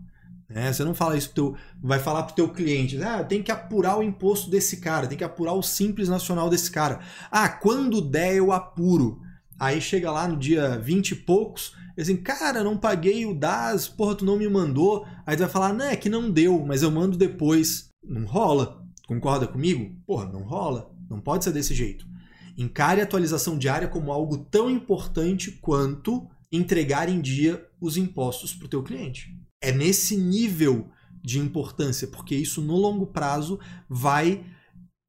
Né? 0.49 0.73
Você 0.73 0.85
não 0.85 0.95
fala 0.95 1.17
isso 1.17 1.33
pro 1.33 1.35
teu, 1.35 1.57
vai 1.83 1.99
falar 1.99 2.23
para 2.23 2.35
o 2.35 2.37
teu 2.37 2.49
cliente, 2.51 3.03
ah, 3.03 3.25
tem 3.25 3.43
que 3.43 3.51
apurar 3.51 3.99
o 3.99 4.03
imposto 4.05 4.49
desse 4.49 4.77
cara, 4.77 5.09
tem 5.09 5.19
que 5.19 5.25
apurar 5.25 5.55
o 5.55 5.63
simples 5.65 6.09
nacional 6.09 6.49
desse 6.49 6.71
cara. 6.71 7.01
Ah, 7.33 7.49
quando 7.49 8.01
der 8.01 8.37
eu 8.37 8.53
apuro. 8.53 9.21
Aí 9.59 9.81
chega 9.81 10.09
lá 10.13 10.29
no 10.29 10.37
dia 10.37 10.79
20 10.79 11.11
e 11.11 11.17
poucos, 11.17 11.75
assim, 11.99 12.17
cara, 12.17 12.63
não 12.63 12.79
paguei 12.79 13.27
o 13.27 13.35
DAS, 13.35 13.89
porra, 13.89 14.15
tu 14.15 14.25
não 14.25 14.39
me 14.39 14.49
mandou. 14.49 15.05
Aí 15.27 15.37
tu 15.37 15.41
vai 15.41 15.49
falar, 15.49 15.73
não, 15.73 15.87
é 15.87 15.97
que 15.97 16.09
não 16.09 16.31
deu, 16.31 16.65
mas 16.65 16.85
eu 16.85 16.93
mando 16.93 17.19
depois. 17.19 17.89
Não 18.05 18.25
rola. 18.25 18.85
Concorda 19.09 19.49
comigo? 19.49 19.97
Porra, 20.07 20.27
não 20.27 20.45
rola. 20.45 20.93
Não 21.11 21.21
pode 21.21 21.43
ser 21.43 21.51
desse 21.51 21.75
jeito. 21.75 22.07
Encare 22.57 23.01
a 23.01 23.05
atualização 23.05 23.59
diária 23.59 23.89
como 23.89 24.11
algo 24.11 24.39
tão 24.39 24.71
importante 24.71 25.53
quanto 25.53 26.27
entregar 26.51 27.09
em 27.09 27.21
dia 27.21 27.67
os 27.81 27.97
impostos 27.97 28.55
para 28.55 28.67
o 28.67 28.69
teu 28.69 28.83
cliente. 28.83 29.37
É 29.61 29.73
nesse 29.73 30.17
nível 30.17 30.91
de 31.23 31.39
importância, 31.39 32.07
porque 32.07 32.35
isso 32.35 32.63
no 32.63 32.77
longo 32.77 33.07
prazo 33.07 33.59
vai 33.89 34.45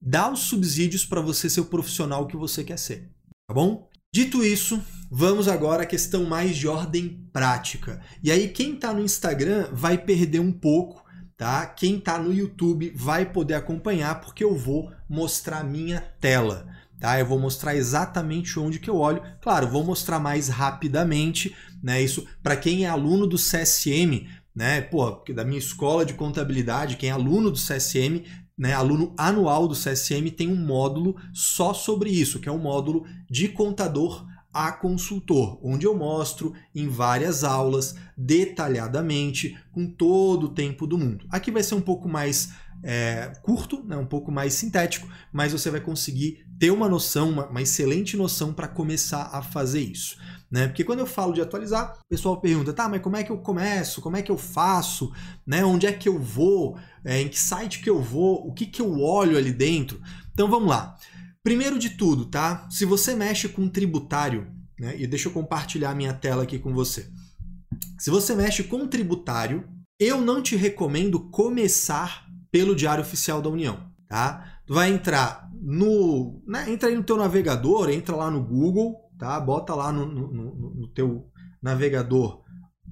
dar 0.01 0.31
os 0.31 0.41
subsídios 0.41 1.05
para 1.05 1.21
você 1.21 1.49
ser 1.49 1.61
o 1.61 1.65
profissional 1.65 2.27
que 2.27 2.35
você 2.35 2.63
quer 2.63 2.77
ser. 2.77 3.11
Tá 3.47 3.53
bom? 3.53 3.87
Dito 4.13 4.43
isso, 4.43 4.81
vamos 5.11 5.47
agora 5.47 5.83
à 5.83 5.85
questão 5.85 6.25
mais 6.25 6.55
de 6.57 6.67
ordem 6.67 7.27
prática. 7.31 8.01
E 8.23 8.31
aí, 8.31 8.49
quem 8.49 8.73
está 8.73 8.93
no 8.93 9.03
Instagram 9.03 9.69
vai 9.71 9.97
perder 9.97 10.39
um 10.39 10.51
pouco, 10.51 11.03
tá? 11.35 11.65
Quem 11.65 11.97
está 11.97 12.17
no 12.17 12.33
YouTube 12.33 12.91
vai 12.95 13.31
poder 13.31 13.53
acompanhar, 13.53 14.21
porque 14.21 14.43
eu 14.43 14.55
vou 14.55 14.91
mostrar 15.07 15.63
minha 15.63 16.01
tela. 16.19 16.67
Tá? 16.99 17.19
Eu 17.19 17.25
vou 17.25 17.39
mostrar 17.39 17.75
exatamente 17.75 18.59
onde 18.59 18.79
que 18.79 18.89
eu 18.89 18.95
olho. 18.97 19.21
Claro, 19.41 19.67
vou 19.67 19.83
mostrar 19.83 20.19
mais 20.19 20.47
rapidamente, 20.47 21.55
né? 21.81 22.01
Isso 22.01 22.25
para 22.41 22.55
quem 22.55 22.85
é 22.85 22.89
aluno 22.89 23.27
do 23.27 23.37
CSM, 23.37 24.27
né? 24.55 24.81
Pô, 24.81 25.23
da 25.33 25.45
minha 25.45 25.59
escola 25.59 26.05
de 26.05 26.15
contabilidade, 26.15 26.97
quem 26.97 27.09
é 27.09 27.13
aluno 27.13 27.51
do 27.51 27.57
CSM, 27.57 28.23
né, 28.57 28.73
aluno 28.73 29.13
anual 29.15 29.67
do 29.67 29.75
CSM 29.75 30.31
tem 30.31 30.47
um 30.47 30.55
módulo 30.55 31.15
só 31.31 31.73
sobre 31.73 32.09
isso, 32.09 32.39
que 32.39 32.49
é 32.49 32.51
o 32.51 32.55
um 32.55 32.59
módulo 32.59 33.05
de 33.29 33.47
contador 33.49 34.25
a 34.51 34.71
consultor, 34.71 35.59
onde 35.61 35.85
eu 35.85 35.95
mostro 35.95 36.53
em 36.73 36.87
várias 36.87 37.43
aulas, 37.43 37.95
detalhadamente, 38.17 39.55
com 39.71 39.85
todo 39.85 40.45
o 40.45 40.49
tempo 40.49 40.87
do 40.87 40.97
mundo. 40.97 41.27
Aqui 41.29 41.51
vai 41.51 41.61
ser 41.61 41.75
um 41.75 41.81
pouco 41.81 42.09
mais 42.09 42.53
é, 42.81 43.33
curto, 43.43 43.83
né, 43.83 43.95
um 43.95 44.05
pouco 44.05 44.31
mais 44.31 44.55
sintético, 44.55 45.07
mas 45.31 45.51
você 45.51 45.69
vai 45.69 45.79
conseguir 45.79 46.46
ter 46.59 46.71
uma 46.71 46.89
noção, 46.89 47.29
uma, 47.29 47.47
uma 47.47 47.61
excelente 47.61 48.17
noção 48.17 48.53
para 48.53 48.67
começar 48.67 49.29
a 49.31 49.41
fazer 49.41 49.81
isso. 49.81 50.17
Né? 50.49 50.67
Porque 50.67 50.83
quando 50.83 50.99
eu 50.99 51.05
falo 51.05 51.33
de 51.33 51.41
atualizar, 51.41 51.97
o 51.99 52.07
pessoal 52.09 52.39
pergunta, 52.39 52.71
tá, 52.73 52.87
mas 52.87 53.01
como 53.01 53.17
é 53.17 53.23
que 53.23 53.31
eu 53.31 53.37
começo? 53.37 54.01
Como 54.01 54.15
é 54.15 54.21
que 54.21 54.31
eu 54.31 54.37
faço? 54.37 55.11
Né? 55.45 55.63
Onde 55.65 55.85
é 55.85 55.91
que 55.91 56.07
eu 56.07 56.19
vou? 56.19 56.77
É, 57.03 57.21
em 57.21 57.27
que 57.27 57.39
site 57.39 57.81
que 57.81 57.89
eu 57.89 58.01
vou? 58.01 58.47
O 58.47 58.53
que, 58.53 58.65
que 58.65 58.81
eu 58.81 58.99
olho 58.99 59.37
ali 59.37 59.51
dentro? 59.51 60.01
Então 60.33 60.49
vamos 60.49 60.69
lá. 60.69 60.95
Primeiro 61.43 61.77
de 61.77 61.91
tudo, 61.91 62.25
tá? 62.25 62.67
Se 62.69 62.85
você 62.85 63.15
mexe 63.15 63.47
com 63.49 63.69
tributário, 63.69 64.47
né? 64.79 64.95
E 64.97 65.07
deixa 65.07 65.27
eu 65.27 65.33
compartilhar 65.33 65.95
minha 65.95 66.13
tela 66.13 66.43
aqui 66.43 66.59
com 66.59 66.73
você. 66.73 67.09
Se 67.97 68.09
você 68.09 68.35
mexe 68.35 68.63
com 68.63 68.87
tributário, 68.87 69.67
eu 69.99 70.21
não 70.21 70.41
te 70.41 70.55
recomendo 70.55 71.19
começar 71.29 72.25
pelo 72.51 72.75
Diário 72.75 73.03
Oficial 73.03 73.41
da 73.41 73.49
União, 73.49 73.91
tá? 74.07 74.59
Tu 74.65 74.73
vai 74.73 74.89
entrar 74.91 75.46
no, 75.61 76.41
né, 76.47 76.69
entra 76.69 76.89
aí 76.89 76.95
no 76.95 77.03
teu 77.03 77.17
navegador, 77.17 77.89
entra 77.89 78.15
lá 78.15 78.29
no 78.29 78.43
Google, 78.43 78.95
tá? 79.17 79.39
Bota 79.39 79.73
lá 79.73 79.91
no, 79.91 80.05
no, 80.05 80.33
no, 80.33 80.75
no 80.75 80.87
teu 80.89 81.29
navegador 81.61 82.45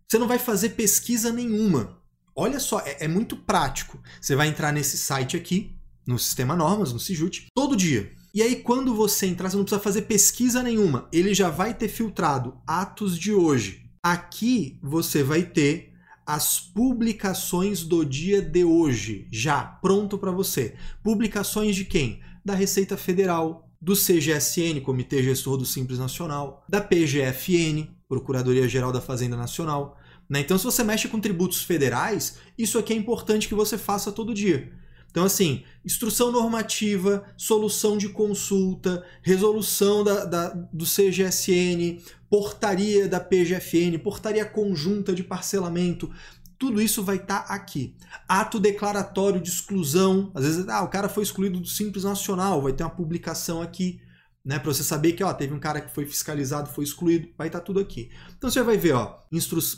Você 0.08 0.18
não 0.18 0.28
vai 0.28 0.40
fazer 0.40 0.70
pesquisa 0.70 1.32
nenhuma. 1.34 2.02
Olha 2.36 2.60
só, 2.60 2.80
é, 2.82 3.06
é 3.06 3.08
muito 3.08 3.36
prático. 3.36 4.02
Você 4.22 4.36
vai 4.36 4.48
entrar 4.48 4.72
nesse 4.72 4.98
site 4.98 5.36
aqui, 5.36 5.76
no 6.06 6.18
Sistema 6.18 6.56
Normas, 6.56 6.94
no 6.94 7.00
Sijut, 7.00 7.48
todo 7.54 7.76
dia. 7.76 8.12
E 8.38 8.41
aí, 8.44 8.58
quando 8.58 8.94
você 8.94 9.25
entrar, 9.25 9.50
você 9.50 9.58
não 9.58 9.63
precisa 9.63 9.82
fazer 9.82 10.03
pesquisa 10.03 10.62
nenhuma. 10.62 11.10
Ele 11.12 11.34
já 11.34 11.50
vai 11.50 11.74
ter 11.74 11.88
filtrado 11.88 12.56
atos 12.67 13.17
de 13.17 13.34
hoje. 13.34 13.89
Aqui 14.03 14.77
você 14.84 15.24
vai 15.24 15.41
ter 15.41 15.91
as 16.24 16.60
publicações 16.60 17.82
do 17.82 18.06
dia 18.06 18.39
de 18.39 18.63
hoje, 18.63 19.27
já 19.32 19.63
pronto 19.63 20.20
para 20.20 20.29
você. 20.29 20.75
Publicações 21.03 21.75
de 21.75 21.84
quem? 21.84 22.20
Da 22.46 22.53
Receita 22.53 22.96
Federal, 22.96 23.72
do 23.82 23.96
CGSN, 23.96 24.82
Comitê 24.84 25.24
Gestor 25.24 25.58
do 25.58 25.65
Simples 25.65 25.98
Nacional, 25.98 26.63
da 26.70 26.79
PGFN, 26.79 27.88
Procuradoria 28.08 28.70
Geral 28.70 28.91
da 28.91 29.01
Fazenda 29.01 29.36
Nacional. 29.36 29.98
Né? 30.29 30.41
Então, 30.41 30.60
se 30.60 30.63
você 30.63 30.84
mexe 30.84 31.08
com 31.08 31.20
tributos 31.20 31.63
federais, 31.63 32.38
isso 32.56 32.77
aqui 32.77 32.94
é 32.94 32.96
importante 32.96 33.48
que 33.48 33.56
você 33.56 33.79
faça 33.79 34.12
todo 34.12 34.32
dia. 34.32 34.72
Então, 35.10 35.26
assim, 35.26 35.64
instrução 35.84 36.32
normativa, 36.32 37.24
solução 37.36 37.98
de 37.98 38.10
consulta, 38.10 39.04
resolução 39.22 40.04
da, 40.04 40.26
da, 40.26 40.50
do 40.50 40.86
CGSN, 40.86 42.02
portaria 42.30 43.08
da 43.08 43.20
PGFN, 43.20 43.98
portaria 44.04 44.46
conjunta 44.46 45.14
de 45.14 45.24
parcelamento, 45.24 46.12
tudo 46.60 46.82
isso 46.82 47.04
vai 47.04 47.18
estar 47.18 47.42
tá 47.42 47.54
aqui. 47.54 47.96
Ato 48.28 48.60
declaratório 48.60 49.40
de 49.40 49.50
exclusão, 49.50 50.32
às 50.36 50.44
vezes, 50.44 50.68
ah, 50.68 50.84
o 50.84 50.90
cara 50.90 51.08
foi 51.08 51.24
excluído 51.24 51.60
do 51.60 51.68
Simples 51.68 52.04
Nacional, 52.04 52.62
vai 52.62 52.74
ter 52.74 52.84
uma 52.84 52.90
publicação 52.90 53.62
aqui, 53.62 54.02
né, 54.44 54.58
para 54.58 54.74
você 54.74 54.84
saber 54.84 55.12
que, 55.12 55.24
ó, 55.24 55.34
teve 55.34 55.54
um 55.54 55.60
cara 55.60 55.82
que 55.82 55.94
foi 55.94 56.06
fiscalizado, 56.06 56.70
foi 56.70 56.86
excluído, 56.86 57.28
vai 57.38 57.48
estar 57.48 57.60
tá 57.60 57.66
tudo 57.66 57.80
aqui. 57.80 58.10
Então 58.38 58.50
você 58.50 58.64
vai 58.64 58.78
ver, 58.78 58.94
ó, 58.94 59.20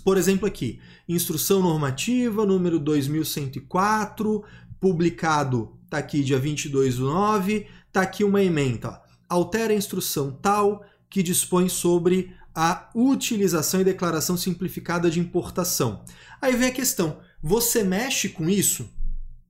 por 0.03 0.15
exemplo 0.15 0.47
aqui, 0.47 0.79
instrução 1.07 1.61
normativa 1.61 2.45
número 2.45 2.79
2104, 2.79 4.43
publicado, 4.79 5.77
tá 5.89 5.97
aqui 5.97 6.23
dia 6.23 6.39
22 6.39 6.97
do 6.97 7.05
9, 7.05 7.67
tá 7.91 8.01
aqui 8.01 8.23
uma 8.23 8.41
emenda, 8.41 8.89
ó, 8.89 8.99
altera 9.27 9.73
a 9.73 9.75
instrução 9.75 10.31
tal 10.31 10.85
que 11.09 11.23
dispõe 11.23 11.69
sobre 11.69 12.35
a 12.53 12.89
utilização 12.95 13.81
e 13.81 13.85
declaração 13.85 14.35
simplificada 14.35 15.09
de 15.09 15.19
importação. 15.19 16.03
Aí 16.41 16.55
vem 16.55 16.69
a 16.69 16.73
questão: 16.73 17.19
você 17.41 17.83
mexe 17.83 18.29
com 18.29 18.49
isso? 18.49 18.89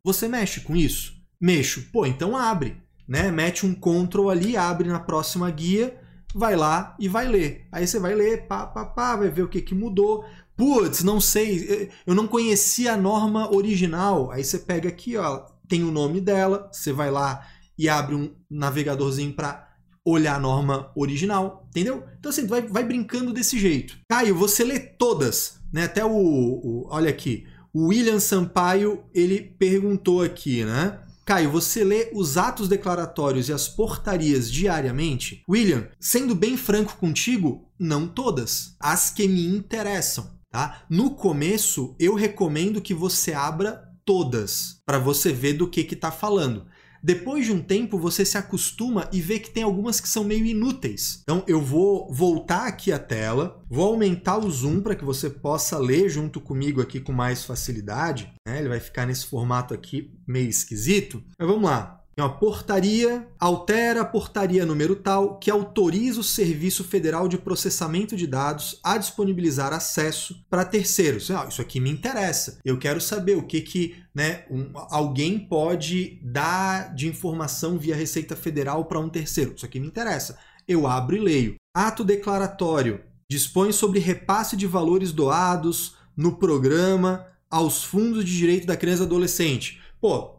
Você 0.03 0.27
mexe 0.27 0.61
com 0.61 0.75
isso? 0.75 1.13
Mexo. 1.39 1.87
Pô, 1.91 2.05
então 2.05 2.35
abre. 2.35 2.77
Né? 3.07 3.31
Mete 3.31 3.65
um 3.65 3.73
Ctrl 3.73 4.29
ali, 4.29 4.55
abre 4.55 4.87
na 4.87 4.99
próxima 4.99 5.49
guia 5.49 5.97
vai 6.33 6.55
lá 6.55 6.95
e 6.99 7.07
vai 7.07 7.27
ler. 7.27 7.67
Aí 7.71 7.87
você 7.87 7.99
vai 7.99 8.13
ler, 8.13 8.47
pá, 8.47 8.65
pá, 8.65 8.85
pá, 8.85 9.15
vai 9.15 9.29
ver 9.29 9.43
o 9.43 9.47
que, 9.47 9.61
que 9.61 9.75
mudou. 9.75 10.25
Putz, 10.59 11.05
não 11.05 11.21
sei, 11.21 11.89
eu 12.05 12.13
não 12.13 12.27
conhecia 12.27 12.91
a 12.91 12.97
norma 12.97 13.49
original. 13.55 14.29
Aí 14.29 14.43
você 14.43 14.59
pega 14.59 14.89
aqui, 14.89 15.15
ó, 15.15 15.45
tem 15.69 15.85
o 15.85 15.91
nome 15.91 16.19
dela, 16.19 16.69
você 16.69 16.91
vai 16.91 17.09
lá 17.09 17.47
e 17.77 17.87
abre 17.87 18.13
um 18.13 18.35
navegadorzinho 18.51 19.31
para 19.31 19.69
olhar 20.03 20.35
a 20.35 20.39
norma 20.39 20.91
original, 20.97 21.65
entendeu? 21.69 22.03
Então 22.19 22.29
assim, 22.29 22.45
vai, 22.45 22.61
vai 22.61 22.83
brincando 22.83 23.31
desse 23.31 23.57
jeito. 23.57 23.97
Caio, 24.09 24.35
você 24.35 24.65
lê 24.65 24.77
todas, 24.81 25.61
né? 25.71 25.85
Até 25.85 26.03
o, 26.03 26.11
o 26.11 26.87
olha 26.89 27.09
aqui, 27.09 27.47
o 27.73 27.87
William 27.87 28.19
Sampaio, 28.19 29.05
ele 29.13 29.39
perguntou 29.39 30.21
aqui, 30.21 30.65
né? 30.65 30.99
Caio, 31.25 31.51
você 31.51 31.85
lê 31.85 32.11
os 32.13 32.35
atos 32.35 32.67
declaratórios 32.67 33.47
e 33.47 33.53
as 33.53 33.69
portarias 33.69 34.51
diariamente? 34.51 35.41
William, 35.47 35.87
sendo 36.01 36.35
bem 36.35 36.57
franco 36.57 36.97
contigo, 36.97 37.71
não 37.79 38.09
todas. 38.09 38.75
As 38.77 39.09
que 39.09 39.25
me 39.25 39.45
interessam, 39.45 40.37
tá? 40.51 40.83
No 40.89 41.11
começo, 41.11 41.95
eu 41.99 42.15
recomendo 42.15 42.81
que 42.81 42.93
você 42.93 43.33
abra 43.33 43.87
todas 44.05 44.81
para 44.85 44.97
você 44.97 45.31
ver 45.31 45.53
do 45.53 45.69
que 45.69 45.83
que 45.83 45.95
tá 45.95 46.11
falando. 46.11 46.65
Depois 47.01 47.45
de 47.45 47.53
um 47.53 47.61
tempo, 47.61 47.97
você 47.97 48.25
se 48.25 48.37
acostuma 48.37 49.07
e 49.13 49.21
vê 49.21 49.39
que 49.39 49.49
tem 49.49 49.63
algumas 49.63 50.01
que 50.01 50.09
são 50.09 50.23
meio 50.23 50.45
inúteis. 50.45 51.21
Então, 51.23 51.43
eu 51.47 51.61
vou 51.61 52.13
voltar 52.13 52.67
aqui 52.67 52.91
a 52.91 52.99
tela, 52.99 53.63
vou 53.69 53.87
aumentar 53.87 54.37
o 54.37 54.49
zoom 54.51 54.81
para 54.81 54.95
que 54.95 55.05
você 55.05 55.29
possa 55.29 55.77
ler 55.77 56.09
junto 56.09 56.41
comigo 56.41 56.81
aqui 56.81 56.99
com 56.99 57.13
mais 57.13 57.45
facilidade. 57.45 58.33
Né? 58.45 58.59
Ele 58.59 58.69
vai 58.69 58.79
ficar 58.79 59.05
nesse 59.05 59.25
formato 59.25 59.73
aqui 59.73 60.13
meio 60.27 60.49
esquisito. 60.49 61.23
Mas 61.37 61.47
vamos 61.47 61.63
lá. 61.63 61.98
Uma 62.19 62.29
portaria 62.29 63.25
altera 63.39 64.01
a 64.01 64.05
portaria 64.05 64.65
número 64.65 64.93
tal 64.97 65.39
que 65.39 65.49
autoriza 65.49 66.19
o 66.19 66.23
Serviço 66.23 66.83
Federal 66.83 67.29
de 67.29 67.37
Processamento 67.37 68.13
de 68.13 68.27
Dados 68.27 68.77
a 68.83 68.97
disponibilizar 68.97 69.71
acesso 69.71 70.45
para 70.49 70.65
terceiros. 70.65 71.31
Ah, 71.31 71.45
isso 71.47 71.61
aqui 71.61 71.79
me 71.79 71.89
interessa. 71.89 72.59
Eu 72.65 72.77
quero 72.77 72.99
saber 72.99 73.37
o 73.37 73.47
que 73.47 73.61
que 73.61 73.95
né, 74.13 74.43
um, 74.51 74.69
alguém 74.89 75.39
pode 75.39 76.19
dar 76.21 76.93
de 76.93 77.07
informação 77.07 77.77
via 77.77 77.95
Receita 77.95 78.35
Federal 78.35 78.83
para 78.83 78.99
um 78.99 79.07
terceiro. 79.07 79.53
Isso 79.55 79.65
aqui 79.65 79.79
me 79.79 79.87
interessa. 79.87 80.37
Eu 80.67 80.85
abro 80.85 81.15
e 81.15 81.19
leio. 81.19 81.55
Ato 81.73 82.03
declaratório 82.03 82.99
dispõe 83.31 83.71
sobre 83.71 83.99
repasse 83.99 84.57
de 84.57 84.67
valores 84.67 85.13
doados 85.13 85.95
no 86.17 86.35
programa 86.35 87.25
aos 87.49 87.83
fundos 87.83 88.25
de 88.25 88.35
direito 88.35 88.67
da 88.67 88.75
criança 88.75 89.03
e 89.03 89.05
adolescente. 89.05 89.81
Pô, 90.01 90.38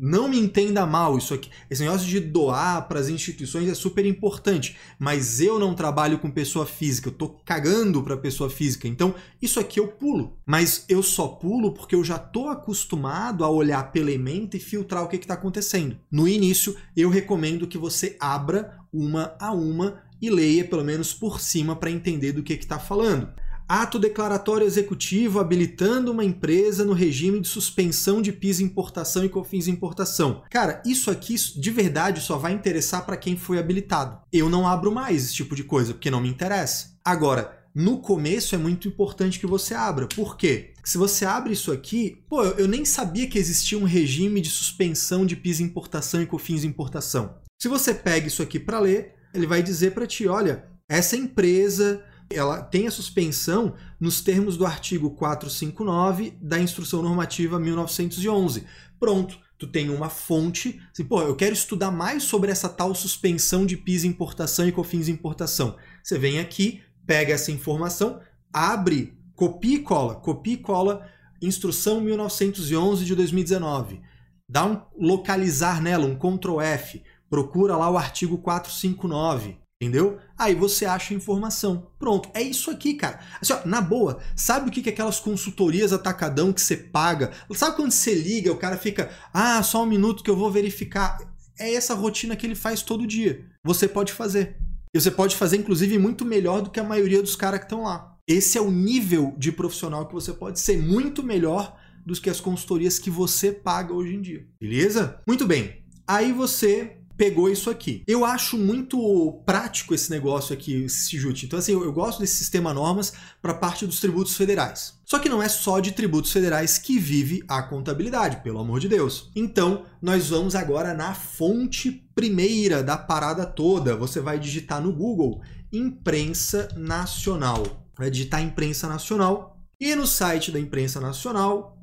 não 0.00 0.28
me 0.28 0.38
entenda 0.38 0.86
mal, 0.86 1.16
isso 1.16 1.34
aqui, 1.34 1.50
esse 1.70 1.82
negócio 1.82 2.06
de 2.06 2.20
doar 2.20 2.86
para 2.88 3.00
as 3.00 3.08
instituições 3.08 3.68
é 3.68 3.74
super 3.74 4.04
importante, 4.04 4.76
mas 4.98 5.40
eu 5.40 5.58
não 5.58 5.74
trabalho 5.74 6.18
com 6.18 6.30
pessoa 6.30 6.66
física, 6.66 7.08
eu 7.08 7.12
tô 7.12 7.28
cagando 7.44 8.02
para 8.02 8.16
pessoa 8.16 8.50
física. 8.50 8.88
Então, 8.88 9.14
isso 9.40 9.60
aqui 9.60 9.80
eu 9.80 9.88
pulo, 9.88 10.36
mas 10.44 10.84
eu 10.88 11.02
só 11.02 11.28
pulo 11.28 11.72
porque 11.72 11.94
eu 11.94 12.04
já 12.04 12.18
tô 12.18 12.48
acostumado 12.48 13.44
a 13.44 13.50
olhar 13.50 13.92
pela 13.92 14.10
ementa 14.10 14.56
e 14.56 14.60
filtrar 14.60 15.04
o 15.04 15.08
que 15.08 15.16
está 15.16 15.34
acontecendo. 15.34 15.98
No 16.10 16.28
início, 16.28 16.76
eu 16.96 17.08
recomendo 17.08 17.66
que 17.66 17.78
você 17.78 18.16
abra 18.20 18.78
uma 18.92 19.34
a 19.38 19.52
uma 19.52 20.02
e 20.20 20.30
leia 20.30 20.64
pelo 20.64 20.84
menos 20.84 21.12
por 21.12 21.40
cima 21.40 21.76
para 21.76 21.90
entender 21.90 22.32
do 22.32 22.42
que 22.42 22.54
está 22.54 22.78
falando. 22.78 23.28
Ato 23.68 23.98
declaratório 23.98 24.64
executivo 24.64 25.40
habilitando 25.40 26.12
uma 26.12 26.24
empresa 26.24 26.84
no 26.84 26.92
regime 26.92 27.40
de 27.40 27.48
suspensão 27.48 28.22
de 28.22 28.30
PIS 28.30 28.60
importação 28.60 29.24
e 29.24 29.28
COFINS 29.28 29.66
importação. 29.66 30.44
Cara, 30.48 30.80
isso 30.86 31.10
aqui 31.10 31.34
de 31.34 31.70
verdade 31.72 32.20
só 32.20 32.38
vai 32.38 32.52
interessar 32.52 33.04
para 33.04 33.16
quem 33.16 33.36
foi 33.36 33.58
habilitado. 33.58 34.20
Eu 34.32 34.48
não 34.48 34.68
abro 34.68 34.92
mais 34.92 35.24
esse 35.24 35.34
tipo 35.34 35.56
de 35.56 35.64
coisa 35.64 35.92
porque 35.92 36.12
não 36.12 36.20
me 36.20 36.28
interessa. 36.28 36.96
Agora, 37.04 37.58
no 37.74 37.98
começo 37.98 38.54
é 38.54 38.58
muito 38.58 38.86
importante 38.86 39.40
que 39.40 39.46
você 39.48 39.74
abra. 39.74 40.06
Por 40.06 40.36
quê? 40.36 40.72
Se 40.84 40.96
você 40.96 41.24
abre 41.24 41.52
isso 41.52 41.72
aqui, 41.72 42.22
pô, 42.28 42.44
eu 42.44 42.68
nem 42.68 42.84
sabia 42.84 43.26
que 43.26 43.38
existia 43.38 43.76
um 43.76 43.84
regime 43.84 44.40
de 44.40 44.48
suspensão 44.48 45.26
de 45.26 45.34
PIS 45.34 45.58
importação 45.58 46.22
e 46.22 46.26
COFINS 46.26 46.62
importação. 46.62 47.38
Se 47.60 47.66
você 47.66 47.92
pega 47.92 48.28
isso 48.28 48.42
aqui 48.42 48.60
para 48.60 48.78
ler, 48.78 49.14
ele 49.34 49.46
vai 49.46 49.60
dizer 49.60 49.90
para 49.90 50.06
ti, 50.06 50.28
olha, 50.28 50.68
essa 50.88 51.16
empresa 51.16 52.00
ela 52.30 52.62
tem 52.62 52.86
a 52.86 52.90
suspensão 52.90 53.74
nos 54.00 54.20
termos 54.20 54.56
do 54.56 54.66
artigo 54.66 55.10
459 55.10 56.36
da 56.40 56.58
Instrução 56.58 57.02
Normativa 57.02 57.58
1911. 57.58 58.64
Pronto, 58.98 59.38
tu 59.58 59.66
tem 59.66 59.90
uma 59.90 60.08
fonte, 60.08 60.80
assim, 60.92 61.04
pô, 61.04 61.22
eu 61.22 61.36
quero 61.36 61.54
estudar 61.54 61.90
mais 61.90 62.24
sobre 62.24 62.50
essa 62.50 62.68
tal 62.68 62.94
suspensão 62.94 63.64
de 63.64 63.76
PIS 63.76 64.04
importação 64.04 64.66
e 64.66 64.72
COFINS 64.72 65.08
importação. 65.08 65.76
Você 66.02 66.18
vem 66.18 66.40
aqui, 66.40 66.82
pega 67.06 67.32
essa 67.32 67.52
informação, 67.52 68.20
abre, 68.52 69.16
copia 69.34 69.76
e 69.76 69.82
cola, 69.82 70.16
copia 70.16 70.54
e 70.54 70.58
cola 70.58 71.08
Instrução 71.40 72.00
1911 72.00 73.04
de 73.04 73.14
2019. 73.14 74.00
Dá 74.48 74.64
um 74.64 74.80
localizar 74.98 75.82
nela, 75.82 76.06
um 76.06 76.16
Ctrl 76.16 76.60
F, 76.60 77.02
procura 77.28 77.76
lá 77.76 77.90
o 77.90 77.98
artigo 77.98 78.38
459 78.38 79.65
Entendeu? 79.80 80.18
Aí 80.38 80.54
você 80.54 80.86
acha 80.86 81.12
informação. 81.12 81.90
Pronto, 81.98 82.30
é 82.32 82.40
isso 82.40 82.70
aqui, 82.70 82.94
cara. 82.94 83.20
Assim, 83.40 83.52
ó, 83.52 83.60
na 83.66 83.80
boa, 83.80 84.18
sabe 84.34 84.68
o 84.68 84.72
que 84.72 84.88
é 84.88 84.92
aquelas 84.92 85.20
consultorias 85.20 85.92
atacadão 85.92 86.50
que 86.50 86.62
você 86.62 86.76
paga? 86.76 87.30
Sabe 87.54 87.76
quando 87.76 87.92
você 87.92 88.14
liga, 88.14 88.50
o 88.50 88.56
cara 88.56 88.78
fica, 88.78 89.10
ah, 89.34 89.62
só 89.62 89.82
um 89.82 89.86
minuto 89.86 90.24
que 90.24 90.30
eu 90.30 90.36
vou 90.36 90.50
verificar. 90.50 91.18
É 91.58 91.74
essa 91.74 91.94
rotina 91.94 92.34
que 92.36 92.46
ele 92.46 92.54
faz 92.54 92.80
todo 92.80 93.06
dia. 93.06 93.44
Você 93.64 93.86
pode 93.86 94.12
fazer. 94.12 94.56
E 94.94 95.00
você 95.00 95.10
pode 95.10 95.36
fazer, 95.36 95.58
inclusive, 95.58 95.98
muito 95.98 96.24
melhor 96.24 96.62
do 96.62 96.70
que 96.70 96.80
a 96.80 96.84
maioria 96.84 97.20
dos 97.20 97.36
caras 97.36 97.60
que 97.60 97.66
estão 97.66 97.82
lá. 97.82 98.16
Esse 98.26 98.56
é 98.56 98.60
o 98.62 98.70
nível 98.70 99.34
de 99.36 99.52
profissional 99.52 100.06
que 100.06 100.14
você 100.14 100.32
pode 100.32 100.58
ser 100.58 100.78
muito 100.78 101.22
melhor 101.22 101.78
do 102.04 102.14
que 102.14 102.30
as 102.30 102.40
consultorias 102.40 102.98
que 102.98 103.10
você 103.10 103.52
paga 103.52 103.92
hoje 103.92 104.14
em 104.14 104.22
dia. 104.22 104.46
Beleza? 104.58 105.20
Muito 105.26 105.46
bem. 105.46 105.84
Aí 106.06 106.32
você 106.32 106.96
pegou 107.16 107.48
isso 107.48 107.70
aqui. 107.70 108.02
Eu 108.06 108.24
acho 108.24 108.56
muito 108.58 109.42
prático 109.44 109.94
esse 109.94 110.10
negócio 110.10 110.52
aqui, 110.52 110.84
esse 110.84 111.18
jute. 111.18 111.46
Então, 111.46 111.58
assim, 111.58 111.72
eu, 111.72 111.84
eu 111.84 111.92
gosto 111.92 112.20
desse 112.20 112.36
sistema 112.36 112.74
normas 112.74 113.12
para 113.40 113.54
parte 113.54 113.86
dos 113.86 114.00
tributos 114.00 114.36
federais. 114.36 114.94
Só 115.04 115.18
que 115.18 115.28
não 115.28 115.42
é 115.42 115.48
só 115.48 115.80
de 115.80 115.92
tributos 115.92 116.32
federais 116.32 116.78
que 116.78 116.98
vive 116.98 117.42
a 117.48 117.62
contabilidade, 117.62 118.42
pelo 118.42 118.58
amor 118.58 118.80
de 118.80 118.88
Deus. 118.88 119.30
Então, 119.34 119.84
nós 120.00 120.28
vamos 120.30 120.54
agora 120.54 120.94
na 120.94 121.14
fonte 121.14 122.04
primeira 122.14 122.82
da 122.82 122.96
parada 122.96 123.46
toda. 123.46 123.96
Você 123.96 124.20
vai 124.20 124.38
digitar 124.38 124.82
no 124.82 124.92
Google 124.92 125.40
imprensa 125.72 126.68
nacional. 126.76 127.88
Vai 127.96 128.10
digitar 128.10 128.42
imprensa 128.42 128.88
nacional 128.88 129.56
e 129.78 129.94
no 129.94 130.06
site 130.06 130.50
da 130.50 130.58
imprensa 130.58 131.00
nacional, 131.00 131.78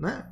né, 0.00 0.26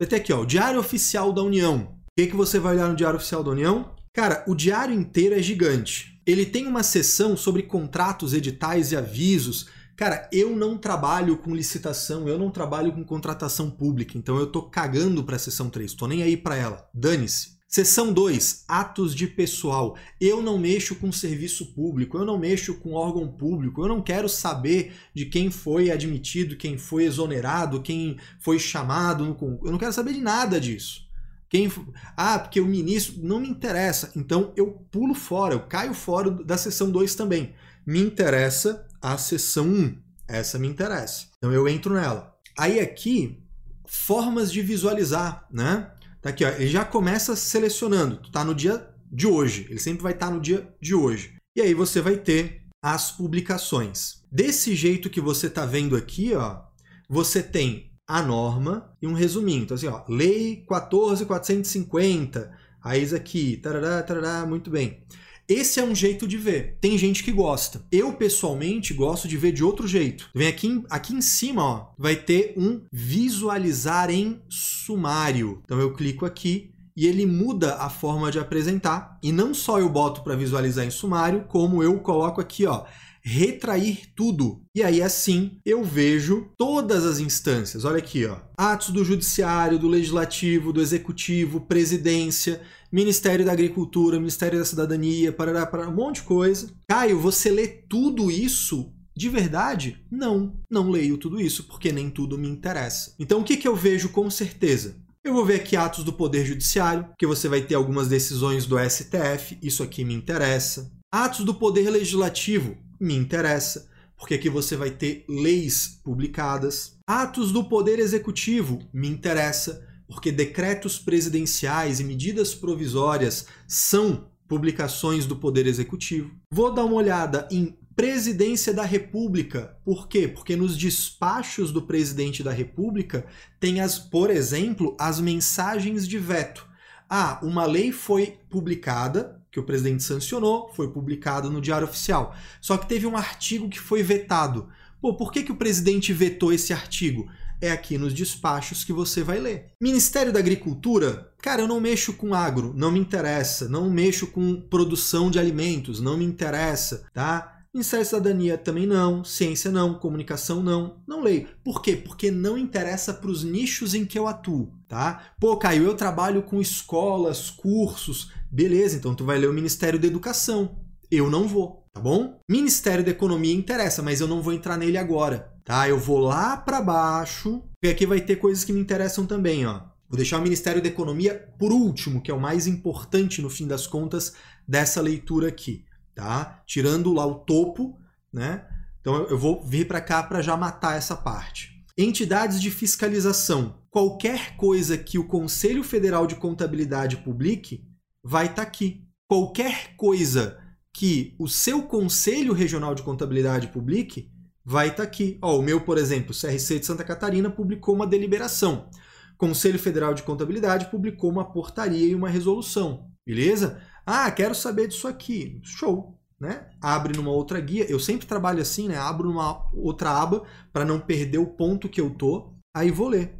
vai 0.00 0.08
ter 0.08 0.16
aqui, 0.16 0.32
ó, 0.32 0.44
Diário 0.44 0.80
Oficial 0.80 1.32
da 1.32 1.42
União 1.42 1.99
que, 2.16 2.26
que 2.26 2.36
você 2.36 2.58
vai 2.58 2.74
olhar 2.74 2.88
no 2.88 2.96
Diário 2.96 3.16
Oficial 3.16 3.42
da 3.42 3.50
União? 3.50 3.94
Cara, 4.12 4.44
o 4.46 4.54
diário 4.54 4.94
inteiro 4.94 5.34
é 5.34 5.42
gigante. 5.42 6.20
Ele 6.26 6.44
tem 6.44 6.66
uma 6.66 6.82
seção 6.82 7.36
sobre 7.36 7.62
contratos, 7.62 8.34
editais 8.34 8.92
e 8.92 8.96
avisos. 8.96 9.68
Cara, 9.96 10.28
eu 10.32 10.56
não 10.56 10.76
trabalho 10.76 11.38
com 11.38 11.54
licitação, 11.54 12.28
eu 12.28 12.38
não 12.38 12.50
trabalho 12.50 12.92
com 12.92 13.04
contratação 13.04 13.70
pública, 13.70 14.16
então 14.16 14.38
eu 14.38 14.46
tô 14.46 14.62
cagando 14.62 15.22
para 15.22 15.36
a 15.36 15.38
seção 15.38 15.68
3, 15.68 15.94
tô 15.94 16.06
nem 16.06 16.22
aí 16.22 16.36
para 16.36 16.56
ela. 16.56 16.88
Dane-se. 16.92 17.60
Seção 17.68 18.12
2, 18.12 18.64
atos 18.66 19.14
de 19.14 19.28
pessoal. 19.28 19.96
Eu 20.20 20.42
não 20.42 20.58
mexo 20.58 20.96
com 20.96 21.12
serviço 21.12 21.72
público, 21.72 22.18
eu 22.18 22.24
não 22.24 22.36
mexo 22.36 22.74
com 22.74 22.94
órgão 22.94 23.28
público, 23.28 23.82
eu 23.82 23.88
não 23.88 24.02
quero 24.02 24.28
saber 24.28 24.92
de 25.14 25.26
quem 25.26 25.52
foi 25.52 25.88
admitido, 25.88 26.56
quem 26.56 26.76
foi 26.76 27.04
exonerado, 27.04 27.80
quem 27.80 28.18
foi 28.40 28.58
chamado. 28.58 29.36
Eu 29.64 29.70
não 29.70 29.78
quero 29.78 29.92
saber 29.92 30.14
de 30.14 30.20
nada 30.20 30.60
disso. 30.60 31.08
Quem, 31.50 31.70
ah, 32.16 32.38
porque 32.38 32.60
o 32.60 32.66
ministro 32.66 33.16
não 33.22 33.40
me 33.40 33.48
interessa. 33.48 34.12
Então 34.14 34.52
eu 34.56 34.68
pulo 34.90 35.14
fora, 35.14 35.52
eu 35.52 35.60
caio 35.60 35.92
fora 35.92 36.30
da 36.30 36.56
seção 36.56 36.88
2 36.90 37.16
também. 37.16 37.52
Me 37.84 38.00
interessa 38.00 38.86
a 39.02 39.18
seção 39.18 39.66
1. 39.66 39.68
Um. 39.68 39.98
Essa 40.28 40.60
me 40.60 40.68
interessa. 40.68 41.26
Então 41.36 41.52
eu 41.52 41.66
entro 41.66 41.94
nela. 41.94 42.32
Aí 42.56 42.78
aqui, 42.78 43.42
formas 43.84 44.52
de 44.52 44.62
visualizar, 44.62 45.44
né? 45.50 45.90
Tá 46.22 46.30
aqui, 46.30 46.44
ó, 46.44 46.48
ele 46.50 46.68
já 46.68 46.84
começa 46.84 47.34
selecionando. 47.34 48.18
Tu 48.18 48.30
tá 48.30 48.44
no 48.44 48.54
dia 48.54 48.88
de 49.10 49.26
hoje. 49.26 49.66
Ele 49.68 49.80
sempre 49.80 50.04
vai 50.04 50.12
estar 50.12 50.28
tá 50.28 50.32
no 50.32 50.40
dia 50.40 50.72
de 50.80 50.94
hoje. 50.94 51.34
E 51.56 51.60
aí 51.60 51.74
você 51.74 52.00
vai 52.00 52.16
ter 52.16 52.62
as 52.80 53.10
publicações. 53.10 54.22
Desse 54.30 54.76
jeito 54.76 55.10
que 55.10 55.20
você 55.20 55.50
tá 55.50 55.66
vendo 55.66 55.96
aqui, 55.96 56.32
ó, 56.32 56.60
você 57.08 57.42
tem 57.42 57.89
a 58.10 58.20
norma 58.20 58.92
e 59.00 59.06
um 59.06 59.12
resuminho. 59.12 59.62
Então, 59.62 59.76
assim, 59.76 59.86
ó, 59.86 60.02
Lei 60.08 60.64
14.450, 60.68 62.50
a 62.82 62.96
isso 62.96 63.14
aqui, 63.14 63.56
tarará, 63.56 64.02
tarará, 64.02 64.44
muito 64.44 64.68
bem. 64.68 65.04
Esse 65.48 65.80
é 65.80 65.84
um 65.84 65.94
jeito 65.94 66.26
de 66.26 66.36
ver. 66.36 66.78
Tem 66.80 66.96
gente 66.98 67.22
que 67.22 67.32
gosta. 67.32 67.84
Eu, 67.90 68.12
pessoalmente, 68.12 68.94
gosto 68.94 69.28
de 69.28 69.36
ver 69.36 69.52
de 69.52 69.62
outro 69.62 69.86
jeito. 69.86 70.28
Vem 70.34 70.48
aqui, 70.48 70.82
aqui 70.88 71.14
em 71.14 71.20
cima, 71.20 71.64
ó, 71.64 71.86
vai 71.98 72.16
ter 72.16 72.54
um 72.56 72.82
visualizar 72.92 74.10
em 74.10 74.42
sumário. 74.48 75.60
Então 75.64 75.80
eu 75.80 75.92
clico 75.92 76.24
aqui 76.24 76.72
e 76.96 77.06
ele 77.06 77.26
muda 77.26 77.76
a 77.76 77.88
forma 77.88 78.30
de 78.30 78.38
apresentar. 78.38 79.18
E 79.22 79.32
não 79.32 79.54
só 79.54 79.78
eu 79.78 79.88
boto 79.88 80.22
para 80.22 80.36
visualizar 80.36 80.84
em 80.84 80.90
sumário, 80.90 81.44
como 81.48 81.82
eu 81.82 81.98
coloco 82.00 82.40
aqui, 82.40 82.66
ó, 82.66 82.84
retrair 83.22 84.12
tudo. 84.14 84.62
E 84.74 84.82
aí 84.82 85.02
assim 85.02 85.58
eu 85.64 85.84
vejo 85.84 86.48
todas 86.56 87.04
as 87.04 87.18
instâncias. 87.18 87.84
Olha 87.84 87.98
aqui, 87.98 88.26
ó. 88.26 88.38
Atos 88.56 88.90
do 88.90 89.04
judiciário, 89.04 89.78
do 89.78 89.88
legislativo, 89.88 90.72
do 90.72 90.80
executivo, 90.80 91.60
presidência, 91.60 92.60
Ministério 92.92 93.44
da 93.44 93.52
Agricultura, 93.52 94.18
Ministério 94.18 94.58
da 94.58 94.64
Cidadania, 94.64 95.32
para 95.32 95.64
para 95.66 95.88
um 95.88 95.94
monte 95.94 96.16
de 96.16 96.22
coisa. 96.22 96.70
Caio, 96.88 97.20
você 97.20 97.50
lê 97.50 97.66
tudo 97.66 98.30
isso 98.30 98.92
de 99.16 99.28
verdade? 99.28 100.02
Não, 100.10 100.54
não 100.70 100.88
leio 100.88 101.18
tudo 101.18 101.40
isso, 101.40 101.64
porque 101.64 101.92
nem 101.92 102.08
tudo 102.08 102.38
me 102.38 102.48
interessa. 102.48 103.14
Então 103.18 103.40
o 103.40 103.44
que, 103.44 103.56
que 103.56 103.68
eu 103.68 103.76
vejo 103.76 104.08
com 104.08 104.30
certeza? 104.30 104.96
Eu 105.22 105.34
vou 105.34 105.44
ver 105.44 105.56
aqui 105.56 105.76
atos 105.76 106.02
do 106.02 106.14
Poder 106.14 106.46
Judiciário, 106.46 107.06
que 107.18 107.26
você 107.26 107.46
vai 107.46 107.60
ter 107.60 107.74
algumas 107.74 108.08
decisões 108.08 108.64
do 108.64 108.78
STF, 108.78 109.58
isso 109.62 109.82
aqui 109.82 110.02
me 110.02 110.14
interessa. 110.14 110.90
Atos 111.12 111.44
do 111.44 111.54
Poder 111.54 111.90
Legislativo, 111.90 112.78
me 113.00 113.16
interessa, 113.16 113.88
porque 114.16 114.34
aqui 114.34 114.50
você 114.50 114.76
vai 114.76 114.90
ter 114.90 115.24
leis 115.28 116.00
publicadas. 116.04 116.98
Atos 117.06 117.50
do 117.50 117.64
Poder 117.64 117.98
Executivo, 117.98 118.80
me 118.92 119.08
interessa, 119.08 119.86
porque 120.06 120.30
decretos 120.30 120.98
presidenciais 120.98 122.00
e 122.00 122.04
medidas 122.04 122.54
provisórias 122.54 123.46
são 123.66 124.28
publicações 124.46 125.24
do 125.24 125.36
Poder 125.36 125.66
Executivo. 125.66 126.32
Vou 126.52 126.74
dar 126.74 126.84
uma 126.84 126.96
olhada 126.96 127.48
em 127.50 127.78
Presidência 127.94 128.72
da 128.72 128.84
República. 128.84 129.76
Por 129.84 130.08
quê? 130.08 130.26
Porque 130.26 130.56
nos 130.56 130.76
despachos 130.76 131.70
do 131.70 131.82
presidente 131.82 132.42
da 132.42 132.50
República 132.50 133.26
tem 133.58 133.80
as, 133.80 133.98
por 133.98 134.30
exemplo, 134.30 134.96
as 134.98 135.20
mensagens 135.20 136.08
de 136.08 136.18
veto. 136.18 136.66
Ah, 137.08 137.38
uma 137.42 137.66
lei 137.66 137.92
foi 137.92 138.38
publicada, 138.48 139.39
que 139.50 139.58
o 139.58 139.64
presidente 139.64 140.02
sancionou, 140.02 140.70
foi 140.74 140.88
publicado 140.88 141.50
no 141.50 141.60
Diário 141.60 141.86
Oficial. 141.86 142.34
Só 142.60 142.76
que 142.76 142.88
teve 142.88 143.06
um 143.06 143.16
artigo 143.16 143.68
que 143.68 143.80
foi 143.80 144.02
vetado. 144.02 144.68
Pô, 145.00 145.14
por 145.14 145.32
que, 145.32 145.42
que 145.42 145.52
o 145.52 145.56
presidente 145.56 146.12
vetou 146.12 146.52
esse 146.52 146.72
artigo? 146.72 147.28
É 147.60 147.70
aqui 147.70 147.98
nos 147.98 148.14
despachos 148.14 148.84
que 148.84 148.92
você 148.92 149.22
vai 149.22 149.38
ler. 149.38 149.66
Ministério 149.80 150.32
da 150.32 150.38
Agricultura, 150.38 151.30
cara, 151.42 151.62
eu 151.62 151.68
não 151.68 151.80
mexo 151.80 152.14
com 152.14 152.32
agro, 152.32 152.72
não 152.74 152.90
me 152.90 152.98
interessa. 152.98 153.68
Não 153.68 153.90
mexo 153.90 154.28
com 154.28 154.60
produção 154.60 155.30
de 155.30 155.38
alimentos, 155.38 156.00
não 156.00 156.16
me 156.16 156.24
interessa, 156.24 157.04
tá? 157.12 157.59
Da 157.72 158.04
Cidadania 158.04 158.58
também 158.58 158.84
não, 158.84 159.22
ciência 159.22 159.70
não, 159.70 159.94
comunicação 159.94 160.60
não, 160.60 161.00
não 161.06 161.22
leio. 161.22 161.46
Por 161.62 161.80
quê? 161.80 161.94
Porque 161.94 162.28
não 162.28 162.58
interessa 162.58 163.14
para 163.14 163.30
os 163.30 163.44
nichos 163.44 163.94
em 163.94 164.04
que 164.04 164.18
eu 164.18 164.26
atuo, 164.26 164.74
tá? 164.88 165.32
Pô, 165.38 165.56
Caio, 165.56 165.84
eu 165.84 165.94
trabalho 165.94 166.42
com 166.42 166.60
escolas, 166.60 167.48
cursos, 167.48 168.32
beleza, 168.50 168.96
então 168.96 169.14
tu 169.14 169.24
vai 169.24 169.38
ler 169.38 169.48
o 169.48 169.52
Ministério 169.52 170.00
da 170.00 170.08
Educação. 170.08 170.80
Eu 171.08 171.30
não 171.30 171.46
vou, 171.46 171.88
tá 171.92 172.00
bom? 172.00 172.40
Ministério 172.50 173.04
da 173.04 173.12
Economia 173.12 173.54
interessa, 173.54 174.02
mas 174.02 174.20
eu 174.20 174.26
não 174.26 174.42
vou 174.42 174.52
entrar 174.52 174.76
nele 174.76 174.98
agora, 174.98 175.54
tá? 175.64 175.88
Eu 175.88 175.98
vou 175.98 176.18
lá 176.18 176.56
para 176.56 176.82
baixo, 176.82 177.62
e 177.80 177.88
aqui 177.88 178.04
vai 178.04 178.20
ter 178.20 178.36
coisas 178.36 178.64
que 178.64 178.72
me 178.72 178.80
interessam 178.80 179.24
também, 179.26 179.64
ó. 179.64 179.82
Vou 180.08 180.16
deixar 180.16 180.38
o 180.38 180.42
Ministério 180.42 180.82
da 180.82 180.88
Economia 180.88 181.48
por 181.56 181.70
último, 181.70 182.20
que 182.20 182.32
é 182.32 182.34
o 182.34 182.40
mais 182.40 182.66
importante 182.66 183.40
no 183.40 183.48
fim 183.48 183.68
das 183.68 183.86
contas 183.86 184.34
dessa 184.66 185.00
leitura 185.00 185.46
aqui 185.46 185.84
tá? 186.14 186.62
Tirando 186.66 187.12
lá 187.12 187.26
o 187.26 187.36
topo, 187.36 187.98
né? 188.32 188.66
Então 189.00 189.14
eu 189.26 189.38
vou 189.38 189.64
vir 189.64 189.86
para 189.86 190.00
cá 190.00 190.22
para 190.22 190.42
já 190.42 190.56
matar 190.56 190.96
essa 190.96 191.16
parte. 191.16 191.84
Entidades 191.96 192.60
de 192.60 192.70
fiscalização. 192.70 193.78
Qualquer 193.90 194.56
coisa 194.56 194.96
que 194.96 195.18
o 195.18 195.26
Conselho 195.26 195.82
Federal 195.82 196.26
de 196.26 196.36
Contabilidade 196.36 197.16
publique 197.18 197.84
vai 198.22 198.46
estar 198.46 198.56
tá 198.56 198.62
aqui. 198.62 199.04
Qualquer 199.26 199.96
coisa 199.96 200.58
que 200.92 201.34
o 201.38 201.48
seu 201.48 201.82
Conselho 201.82 202.52
Regional 202.52 202.94
de 202.94 203.02
Contabilidade 203.02 203.68
publique 203.68 204.30
vai 204.64 204.88
estar 204.88 204.98
tá 204.98 205.02
aqui. 205.02 205.38
Ó, 205.42 205.58
o 205.58 205.62
meu, 205.62 205.80
por 205.80 205.98
exemplo, 205.98 206.34
CRC 206.34 206.78
de 206.80 206.86
Santa 206.86 207.04
Catarina 207.04 207.50
publicou 207.50 207.94
uma 207.94 208.06
deliberação. 208.06 208.88
Conselho 209.36 209.78
Federal 209.78 210.12
de 210.12 210.22
Contabilidade 210.22 210.90
publicou 210.90 211.30
uma 211.30 211.50
portaria 211.50 212.06
e 212.06 212.14
uma 212.14 212.28
resolução. 212.28 213.10
Beleza? 213.26 213.80
Ah, 214.04 214.30
quero 214.30 214.54
saber 214.54 214.88
disso 214.88 215.08
aqui. 215.08 215.60
Show. 215.62 216.16
Né? 216.38 216.66
Abre 216.80 217.14
numa 217.14 217.30
outra 217.30 217.60
guia. 217.60 217.84
Eu 217.90 218.00
sempre 218.00 218.26
trabalho 218.26 218.62
assim, 218.62 218.88
né? 218.88 218.96
Abro 218.96 219.28
numa 219.28 219.68
outra 219.74 220.10
aba 220.10 220.44
para 220.72 220.86
não 220.86 220.98
perder 220.98 221.38
o 221.38 221.46
ponto 221.46 221.88
que 221.88 222.00
eu 222.00 222.10
tô. 222.10 222.54
Aí 222.74 222.90
vou 222.90 223.08
ler. 223.08 223.34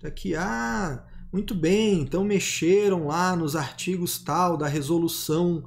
Tá 0.00 0.08
aqui, 0.08 0.34
ah, 0.34 1.04
muito 1.30 1.54
bem. 1.54 2.00
Então 2.00 2.24
mexeram 2.24 3.08
lá 3.08 3.36
nos 3.36 3.54
artigos 3.54 4.18
tal 4.18 4.56
da 4.56 4.66
resolução 4.66 5.64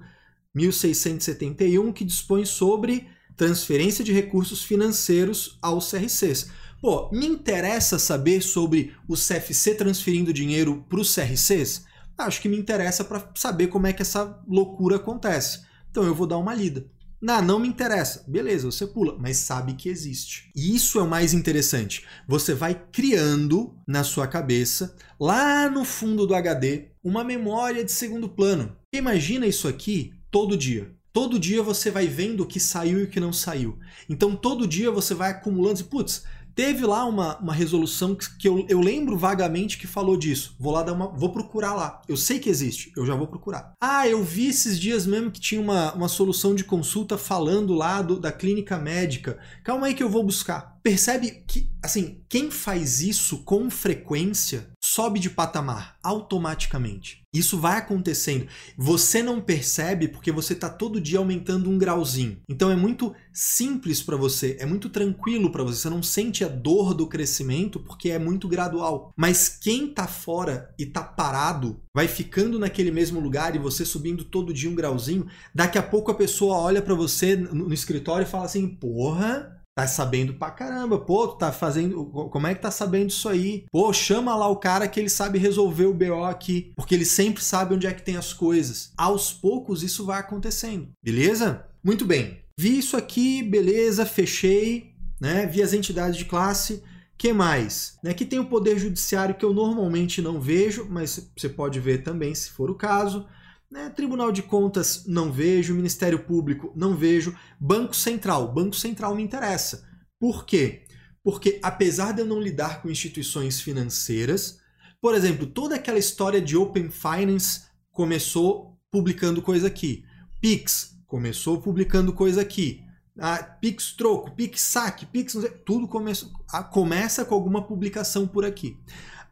1671 0.55 1.91
que 1.91 2.03
dispõe 2.03 2.45
sobre 2.45 3.07
transferência 3.35 4.03
de 4.03 4.11
recursos 4.11 4.63
financeiros 4.63 5.57
aos 5.61 5.89
CRCs. 5.89 6.49
Pô, 6.81 7.09
me 7.11 7.25
interessa 7.25 7.97
saber 7.97 8.41
sobre 8.41 8.95
o 9.07 9.15
CFC 9.15 9.75
transferindo 9.75 10.33
dinheiro 10.33 10.85
para 10.89 10.99
os 10.99 11.13
CRCs? 11.13 11.85
Acho 12.17 12.41
que 12.41 12.49
me 12.49 12.57
interessa 12.57 13.03
para 13.03 13.29
saber 13.35 13.67
como 13.67 13.87
é 13.87 13.93
que 13.93 14.01
essa 14.01 14.41
loucura 14.47 14.97
acontece. 14.97 15.61
Então 15.89 16.03
eu 16.03 16.15
vou 16.15 16.27
dar 16.27 16.37
uma 16.37 16.53
lida. 16.53 16.85
Não, 17.21 17.41
não 17.41 17.59
me 17.59 17.69
interessa. 17.69 18.25
Beleza, 18.27 18.69
você 18.69 18.85
pula, 18.85 19.15
mas 19.17 19.37
sabe 19.37 19.75
que 19.75 19.87
existe. 19.87 20.51
E 20.53 20.75
isso 20.75 20.99
é 20.99 21.03
o 21.03 21.09
mais 21.09 21.33
interessante. 21.33 22.05
Você 22.27 22.53
vai 22.53 22.75
criando 22.91 23.73
na 23.87 24.03
sua 24.03 24.27
cabeça, 24.27 24.93
lá 25.17 25.69
no 25.69 25.85
fundo 25.85 26.27
do 26.27 26.35
HD, 26.35 26.89
uma 27.01 27.23
memória 27.23 27.83
de 27.83 27.93
segundo 27.93 28.27
plano. 28.27 28.75
Imagina 28.93 29.47
isso 29.47 29.69
aqui 29.69 30.13
todo 30.29 30.57
dia. 30.57 30.93
Todo 31.13 31.39
dia 31.39 31.63
você 31.63 31.89
vai 31.89 32.07
vendo 32.07 32.41
o 32.41 32.45
que 32.45 32.59
saiu 32.59 32.99
e 32.99 33.03
o 33.03 33.09
que 33.09 33.19
não 33.19 33.31
saiu. 33.31 33.77
Então 34.09 34.35
todo 34.35 34.67
dia 34.67 34.91
você 34.91 35.13
vai 35.13 35.29
acumulando, 35.29 35.85
putz, 35.85 36.23
Teve 36.55 36.85
lá 36.85 37.05
uma, 37.05 37.37
uma 37.37 37.53
resolução 37.53 38.13
que, 38.13 38.37
que 38.37 38.47
eu, 38.47 38.65
eu 38.69 38.79
lembro 38.79 39.17
vagamente 39.17 39.77
que 39.77 39.87
falou 39.87 40.15
disso. 40.15 40.55
Vou 40.59 40.71
lá 40.71 40.83
dar 40.83 40.93
uma. 40.93 41.07
Vou 41.07 41.31
procurar 41.31 41.73
lá. 41.73 42.01
Eu 42.07 42.15
sei 42.15 42.39
que 42.39 42.49
existe, 42.49 42.91
eu 42.95 43.05
já 43.05 43.15
vou 43.15 43.27
procurar. 43.27 43.73
Ah, 43.81 44.07
eu 44.07 44.23
vi 44.23 44.47
esses 44.47 44.79
dias 44.79 45.05
mesmo 45.05 45.31
que 45.31 45.39
tinha 45.39 45.59
uma, 45.59 45.93
uma 45.93 46.07
solução 46.07 46.53
de 46.53 46.63
consulta 46.63 47.17
falando 47.17 47.73
lá 47.73 48.01
do, 48.01 48.19
da 48.19 48.31
clínica 48.31 48.77
médica. 48.77 49.39
Calma 49.63 49.87
aí 49.87 49.93
que 49.93 50.03
eu 50.03 50.09
vou 50.09 50.23
buscar. 50.23 50.77
Percebe 50.83 51.43
que, 51.47 51.69
assim, 51.81 52.21
quem 52.27 52.51
faz 52.51 53.01
isso 53.01 53.39
com 53.43 53.69
frequência 53.69 54.72
sobe 54.83 55.17
de 55.17 55.29
patamar 55.29 55.97
automaticamente. 56.03 57.23
Isso 57.33 57.57
vai 57.57 57.77
acontecendo. 57.77 58.47
Você 58.77 59.23
não 59.23 59.39
percebe 59.39 60.09
porque 60.09 60.29
você 60.29 60.51
está 60.51 60.69
todo 60.69 60.99
dia 60.99 61.19
aumentando 61.19 61.69
um 61.69 61.77
grauzinho. 61.77 62.37
Então 62.49 62.69
é 62.69 62.75
muito 62.75 63.15
simples 63.31 64.03
para 64.03 64.17
você, 64.17 64.57
é 64.59 64.65
muito 64.65 64.89
tranquilo 64.89 65.49
para 65.49 65.63
você. 65.63 65.79
Você 65.79 65.89
não 65.89 66.03
sente 66.03 66.43
a 66.43 66.49
dor 66.49 66.93
do 66.93 67.07
crescimento 67.07 67.79
porque 67.79 68.09
é 68.09 68.19
muito 68.19 68.45
gradual. 68.47 69.13
Mas 69.15 69.47
quem 69.47 69.89
está 69.89 70.05
fora 70.05 70.73
e 70.77 70.83
está 70.83 71.01
parado, 71.01 71.81
vai 71.95 72.07
ficando 72.07 72.59
naquele 72.59 72.91
mesmo 72.91 73.21
lugar 73.21 73.55
e 73.55 73.59
você 73.59 73.85
subindo 73.85 74.25
todo 74.25 74.53
dia 74.53 74.69
um 74.69 74.75
grauzinho, 74.75 75.25
daqui 75.55 75.77
a 75.77 75.83
pouco 75.83 76.11
a 76.11 76.15
pessoa 76.15 76.57
olha 76.57 76.81
para 76.81 76.93
você 76.93 77.37
no 77.37 77.73
escritório 77.73 78.27
e 78.27 78.29
fala 78.29 78.45
assim: 78.45 78.67
"Porra, 78.67 79.62
Tá 79.75 79.87
sabendo 79.87 80.35
pra 80.35 80.51
caramba, 80.51 80.99
pô, 80.99 81.27
tu 81.27 81.37
tá 81.37 81.51
fazendo. 81.51 82.05
Como 82.05 82.45
é 82.45 82.53
que 82.53 82.61
tá 82.61 82.69
sabendo 82.69 83.09
isso 83.09 83.27
aí? 83.27 83.65
Pô, 83.71 83.91
chama 83.91 84.35
lá 84.35 84.47
o 84.47 84.57
cara 84.57 84.87
que 84.87 84.99
ele 84.99 85.09
sabe 85.09 85.39
resolver 85.39 85.85
o 85.85 85.93
BO 85.93 86.23
aqui, 86.25 86.71
porque 86.75 86.93
ele 86.93 87.05
sempre 87.05 87.43
sabe 87.43 87.73
onde 87.73 87.87
é 87.87 87.93
que 87.93 88.03
tem 88.03 88.15
as 88.15 88.33
coisas. 88.33 88.91
Aos 88.95 89.33
poucos 89.33 89.81
isso 89.81 90.05
vai 90.05 90.19
acontecendo, 90.19 90.89
beleza? 91.03 91.65
Muito 91.83 92.05
bem. 92.05 92.37
Vi 92.55 92.77
isso 92.77 92.95
aqui, 92.95 93.41
beleza, 93.41 94.05
fechei, 94.05 94.93
né? 95.19 95.47
Vi 95.47 95.63
as 95.63 95.73
entidades 95.73 96.17
de 96.17 96.25
classe. 96.25 96.83
que 97.17 97.33
mais? 97.33 97.97
Aqui 98.05 98.25
tem 98.25 98.37
o 98.37 98.45
poder 98.45 98.77
judiciário 98.77 99.35
que 99.35 99.45
eu 99.45 99.53
normalmente 99.53 100.21
não 100.21 100.39
vejo, 100.39 100.85
mas 100.87 101.31
você 101.35 101.49
pode 101.49 101.79
ver 101.79 102.03
também 102.03 102.35
se 102.35 102.51
for 102.51 102.69
o 102.69 102.75
caso. 102.75 103.25
Né? 103.73 103.89
Tribunal 103.89 104.31
de 104.31 104.43
Contas, 104.43 105.03
não 105.07 105.31
vejo. 105.31 105.73
Ministério 105.73 106.19
Público, 106.19 106.71
não 106.75 106.95
vejo. 106.95 107.35
Banco 107.59 107.95
Central, 107.95 108.53
Banco 108.53 108.75
Central 108.75 109.15
me 109.15 109.23
interessa. 109.23 109.89
Por 110.19 110.45
quê? 110.45 110.85
Porque 111.23 111.59
apesar 111.63 112.11
de 112.11 112.21
eu 112.21 112.25
não 112.27 112.39
lidar 112.39 112.83
com 112.83 112.89
instituições 112.91 113.59
financeiras, 113.59 114.59
por 115.01 115.15
exemplo, 115.15 115.47
toda 115.47 115.73
aquela 115.73 115.97
história 115.97 116.39
de 116.39 116.55
Open 116.55 116.91
Finance 116.91 117.63
começou 117.89 118.77
publicando 118.91 119.41
coisa 119.41 119.65
aqui. 119.69 120.05
Pix 120.39 120.95
começou 121.07 121.59
publicando 121.59 122.13
coisa 122.13 122.41
aqui. 122.41 122.83
Ah, 123.17 123.41
Pix 123.59 123.93
troco, 123.93 124.35
Pix 124.35 124.61
saque, 124.61 125.07
Pix 125.07 125.35
tudo 125.65 125.87
começa, 125.87 126.29
começa 126.71 127.25
com 127.25 127.33
alguma 127.33 127.65
publicação 127.65 128.27
por 128.27 128.45
aqui. 128.45 128.77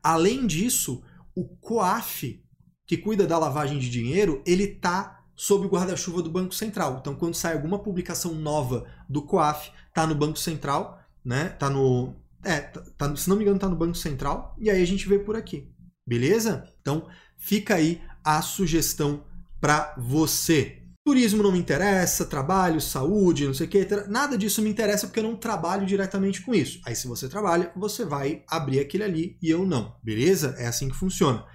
Além 0.01 0.47
disso, 0.47 1.03
o 1.35 1.45
COAF 1.45 2.43
que 2.91 2.97
cuida 2.97 3.25
da 3.25 3.37
lavagem 3.37 3.79
de 3.79 3.89
dinheiro, 3.89 4.43
ele 4.45 4.65
está 4.65 5.23
sob 5.33 5.65
o 5.65 5.69
guarda-chuva 5.69 6.21
do 6.21 6.29
Banco 6.29 6.53
Central. 6.53 6.97
Então, 6.99 7.15
quando 7.15 7.35
sai 7.35 7.53
alguma 7.53 7.79
publicação 7.79 8.35
nova 8.35 8.85
do 9.07 9.21
COAF, 9.21 9.71
está 9.87 10.05
no 10.05 10.13
Banco 10.13 10.37
Central, 10.37 10.99
né? 11.23 11.47
Tá 11.47 11.69
no. 11.69 12.13
É, 12.43 12.59
tá, 12.59 12.83
tá, 12.97 13.15
se 13.15 13.29
não 13.29 13.37
me 13.37 13.43
engano, 13.43 13.55
está 13.55 13.69
no 13.69 13.77
Banco 13.77 13.95
Central, 13.95 14.57
e 14.59 14.69
aí 14.69 14.83
a 14.83 14.85
gente 14.85 15.07
vê 15.07 15.17
por 15.17 15.37
aqui. 15.37 15.71
Beleza? 16.05 16.67
Então, 16.81 17.07
fica 17.37 17.75
aí 17.75 18.01
a 18.25 18.41
sugestão 18.41 19.23
para 19.61 19.95
você. 19.97 20.83
Turismo 21.05 21.41
não 21.41 21.53
me 21.53 21.59
interessa, 21.59 22.25
trabalho, 22.25 22.81
saúde, 22.81 23.47
não 23.47 23.53
sei 23.53 23.67
o 23.67 23.69
que, 23.69 23.87
nada 24.09 24.37
disso 24.37 24.61
me 24.61 24.69
interessa 24.69 25.07
porque 25.07 25.21
eu 25.21 25.23
não 25.23 25.37
trabalho 25.37 25.85
diretamente 25.85 26.41
com 26.41 26.53
isso. 26.53 26.81
Aí, 26.85 26.93
se 26.93 27.07
você 27.07 27.29
trabalha, 27.29 27.71
você 27.73 28.03
vai 28.03 28.43
abrir 28.49 28.81
aquele 28.81 29.05
ali 29.05 29.37
e 29.41 29.49
eu 29.49 29.65
não, 29.65 29.95
beleza? 30.03 30.55
É 30.57 30.67
assim 30.67 30.89
que 30.89 30.95
funciona. 30.97 31.45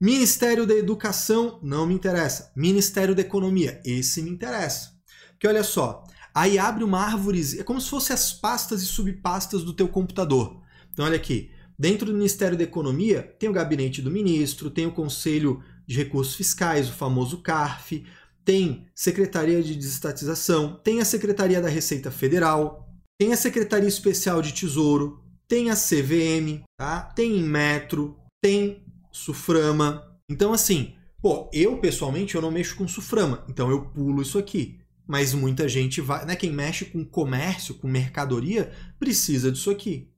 Ministério 0.00 0.66
da 0.66 0.74
Educação 0.74 1.58
não 1.62 1.86
me 1.86 1.94
interessa. 1.94 2.52
Ministério 2.56 3.14
da 3.14 3.22
Economia, 3.22 3.80
esse 3.84 4.20
me 4.20 4.30
interessa. 4.30 4.92
Porque 5.30 5.46
olha 5.46 5.62
só, 5.62 6.04
aí 6.34 6.58
abre 6.58 6.82
uma 6.82 7.00
árvore, 7.00 7.40
é 7.58 7.62
como 7.62 7.80
se 7.80 7.88
fossem 7.88 8.12
as 8.12 8.32
pastas 8.32 8.82
e 8.82 8.86
subpastas 8.86 9.62
do 9.62 9.72
teu 9.72 9.88
computador. 9.88 10.60
Então 10.92 11.04
olha 11.04 11.16
aqui, 11.16 11.50
dentro 11.78 12.06
do 12.06 12.12
Ministério 12.12 12.58
da 12.58 12.64
Economia 12.64 13.22
tem 13.38 13.48
o 13.48 13.52
gabinete 13.52 14.02
do 14.02 14.10
ministro, 14.10 14.70
tem 14.70 14.86
o 14.86 14.92
Conselho 14.92 15.62
de 15.86 15.96
Recursos 15.96 16.34
Fiscais, 16.34 16.88
o 16.88 16.92
famoso 16.92 17.38
CARF, 17.38 18.04
tem 18.44 18.86
Secretaria 18.94 19.62
de 19.62 19.74
Desestatização, 19.74 20.80
tem 20.82 21.00
a 21.00 21.04
Secretaria 21.04 21.60
da 21.62 21.68
Receita 21.68 22.10
Federal, 22.10 22.88
tem 23.18 23.32
a 23.32 23.36
Secretaria 23.36 23.88
Especial 23.88 24.42
de 24.42 24.52
Tesouro, 24.52 25.22
tem 25.48 25.70
a 25.70 25.74
CVM, 25.74 26.62
tá? 26.76 27.00
tem 27.00 27.42
Metro, 27.42 28.16
tem 28.42 28.83
Suframa. 29.14 30.04
Então, 30.28 30.52
assim, 30.52 30.94
pô, 31.22 31.48
eu 31.52 31.78
pessoalmente 31.78 32.34
eu 32.34 32.42
não 32.42 32.50
mexo 32.50 32.74
com 32.74 32.88
Suframa, 32.88 33.44
então 33.48 33.70
eu 33.70 33.86
pulo 33.86 34.20
isso 34.20 34.36
aqui. 34.36 34.80
Mas 35.06 35.32
muita 35.32 35.68
gente 35.68 36.00
vai, 36.00 36.26
né? 36.26 36.34
Quem 36.34 36.50
mexe 36.50 36.86
com 36.86 37.04
comércio, 37.04 37.74
com 37.74 37.86
mercadoria, 37.86 38.72
precisa 38.98 39.52
disso 39.52 39.70
aqui. 39.70 40.10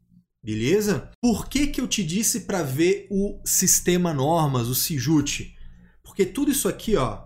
Beleza? 0.43 1.11
Por 1.21 1.49
que, 1.49 1.67
que 1.67 1.81
eu 1.81 1.89
te 1.89 2.03
disse 2.03 2.43
para 2.43 2.63
ver 2.63 3.07
o 3.11 3.41
sistema 3.45 4.15
normas, 4.15 4.69
o 4.69 4.75
CIJUT? 4.75 5.55
Porque 6.03 6.25
tudo 6.25 6.53
isso 6.53 6.69
aqui, 6.69 6.97
ó, 6.97 7.25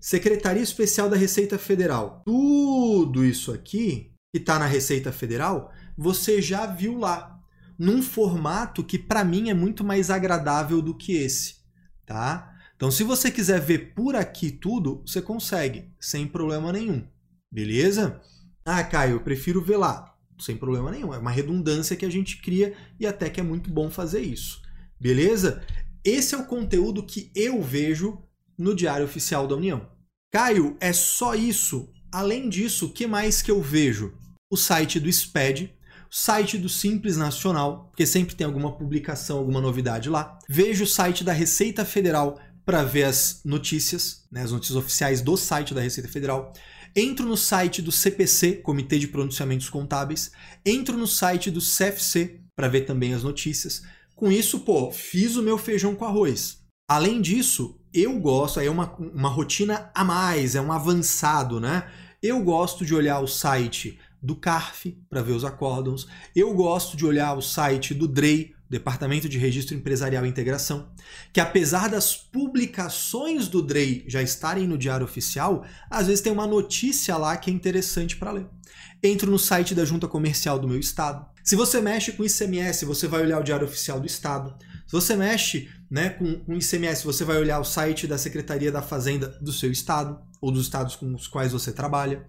Secretaria 0.00 0.62
Especial 0.62 1.08
da 1.08 1.16
Receita 1.16 1.58
Federal. 1.58 2.22
Tudo 2.24 3.24
isso 3.24 3.52
aqui 3.52 4.10
que 4.34 4.40
está 4.40 4.58
na 4.58 4.66
Receita 4.66 5.12
Federal, 5.12 5.70
você 5.96 6.40
já 6.40 6.64
viu 6.66 6.98
lá, 6.98 7.31
num 7.82 8.00
formato 8.00 8.84
que 8.84 8.96
para 8.96 9.24
mim 9.24 9.50
é 9.50 9.54
muito 9.54 9.82
mais 9.82 10.08
agradável 10.08 10.80
do 10.80 10.96
que 10.96 11.14
esse, 11.14 11.56
tá? 12.06 12.56
Então, 12.76 12.92
se 12.92 13.02
você 13.02 13.28
quiser 13.28 13.60
ver 13.60 13.92
por 13.92 14.14
aqui 14.14 14.52
tudo, 14.52 15.02
você 15.04 15.20
consegue, 15.20 15.92
sem 16.00 16.28
problema 16.28 16.72
nenhum. 16.72 17.04
Beleza? 17.50 18.20
Ah, 18.64 18.84
Caio, 18.84 19.16
eu 19.16 19.20
prefiro 19.20 19.60
ver 19.60 19.78
lá. 19.78 20.14
Sem 20.38 20.56
problema 20.56 20.92
nenhum. 20.92 21.12
É 21.12 21.18
uma 21.18 21.32
redundância 21.32 21.96
que 21.96 22.06
a 22.06 22.10
gente 22.10 22.40
cria 22.40 22.72
e 23.00 23.06
até 23.06 23.28
que 23.28 23.40
é 23.40 23.42
muito 23.42 23.68
bom 23.68 23.90
fazer 23.90 24.20
isso. 24.20 24.62
Beleza? 25.00 25.60
Esse 26.04 26.36
é 26.36 26.38
o 26.38 26.46
conteúdo 26.46 27.04
que 27.04 27.32
eu 27.34 27.60
vejo 27.60 28.22
no 28.56 28.76
Diário 28.76 29.06
Oficial 29.06 29.48
da 29.48 29.56
União. 29.56 29.90
Caio, 30.30 30.76
é 30.80 30.92
só 30.92 31.34
isso? 31.34 31.92
Além 32.12 32.48
disso, 32.48 32.86
o 32.86 32.92
que 32.92 33.08
mais 33.08 33.42
que 33.42 33.50
eu 33.50 33.60
vejo? 33.60 34.16
O 34.48 34.56
site 34.56 35.00
do 35.00 35.12
SPED, 35.12 35.74
site 36.14 36.58
do 36.58 36.68
Simples 36.68 37.16
Nacional, 37.16 37.86
porque 37.88 38.04
sempre 38.04 38.34
tem 38.34 38.46
alguma 38.46 38.70
publicação, 38.70 39.38
alguma 39.38 39.62
novidade 39.62 40.10
lá. 40.10 40.38
Vejo 40.46 40.84
o 40.84 40.86
site 40.86 41.24
da 41.24 41.32
Receita 41.32 41.86
Federal 41.86 42.38
para 42.66 42.84
ver 42.84 43.04
as 43.04 43.40
notícias, 43.46 44.26
né, 44.30 44.42
as 44.42 44.52
notícias 44.52 44.76
oficiais 44.76 45.22
do 45.22 45.38
site 45.38 45.72
da 45.72 45.80
Receita 45.80 46.10
Federal. 46.10 46.52
Entro 46.94 47.26
no 47.26 47.36
site 47.36 47.80
do 47.80 47.90
CPC, 47.90 48.56
Comitê 48.56 48.98
de 48.98 49.08
Pronunciamentos 49.08 49.70
Contábeis. 49.70 50.30
Entro 50.66 50.98
no 50.98 51.06
site 51.06 51.50
do 51.50 51.60
CFC 51.60 52.40
para 52.54 52.68
ver 52.68 52.82
também 52.82 53.14
as 53.14 53.22
notícias. 53.22 53.82
Com 54.14 54.30
isso, 54.30 54.60
pô, 54.60 54.92
fiz 54.92 55.36
o 55.36 55.42
meu 55.42 55.56
feijão 55.56 55.94
com 55.94 56.04
arroz. 56.04 56.58
Além 56.90 57.22
disso, 57.22 57.80
eu 57.94 58.20
gosto, 58.20 58.60
aí 58.60 58.66
é 58.66 58.70
uma, 58.70 58.94
uma 58.98 59.30
rotina 59.30 59.90
a 59.94 60.04
mais, 60.04 60.54
é 60.54 60.60
um 60.60 60.72
avançado, 60.72 61.58
né? 61.58 61.90
Eu 62.22 62.42
gosto 62.44 62.84
de 62.84 62.94
olhar 62.94 63.20
o 63.20 63.26
site 63.26 63.98
do 64.22 64.36
CARF 64.36 64.96
para 65.10 65.22
ver 65.22 65.32
os 65.32 65.44
acórdãos. 65.44 66.06
Eu 66.34 66.54
gosto 66.54 66.96
de 66.96 67.04
olhar 67.04 67.36
o 67.36 67.42
site 67.42 67.92
do 67.92 68.06
DREI, 68.06 68.54
Departamento 68.70 69.28
de 69.28 69.36
Registro 69.36 69.74
Empresarial 69.74 70.24
e 70.24 70.28
Integração, 70.28 70.88
que 71.32 71.40
apesar 71.40 71.88
das 71.88 72.16
publicações 72.16 73.48
do 73.48 73.60
DREI 73.60 74.04
já 74.06 74.22
estarem 74.22 74.66
no 74.66 74.78
Diário 74.78 75.04
Oficial, 75.04 75.64
às 75.90 76.06
vezes 76.06 76.22
tem 76.22 76.32
uma 76.32 76.46
notícia 76.46 77.16
lá 77.16 77.36
que 77.36 77.50
é 77.50 77.52
interessante 77.52 78.16
para 78.16 78.32
ler. 78.32 78.46
Entro 79.02 79.30
no 79.30 79.38
site 79.38 79.74
da 79.74 79.84
Junta 79.84 80.06
Comercial 80.06 80.58
do 80.58 80.68
meu 80.68 80.78
estado. 80.78 81.26
Se 81.42 81.56
você 81.56 81.80
mexe 81.80 82.12
com 82.12 82.24
ICMS, 82.24 82.84
você 82.84 83.08
vai 83.08 83.22
olhar 83.22 83.40
o 83.40 83.42
Diário 83.42 83.66
Oficial 83.66 83.98
do 83.98 84.06
Estado. 84.06 84.54
Se 84.86 84.92
você 84.92 85.16
mexe 85.16 85.68
né, 85.90 86.10
com, 86.10 86.38
com 86.38 86.54
ICMS, 86.54 87.04
você 87.04 87.24
vai 87.24 87.36
olhar 87.36 87.58
o 87.58 87.64
site 87.64 88.06
da 88.06 88.16
Secretaria 88.16 88.70
da 88.70 88.80
Fazenda 88.80 89.28
do 89.40 89.52
seu 89.52 89.72
estado 89.72 90.20
ou 90.40 90.52
dos 90.52 90.62
estados 90.62 90.94
com 90.94 91.12
os 91.14 91.26
quais 91.26 91.52
você 91.52 91.72
trabalha. 91.72 92.26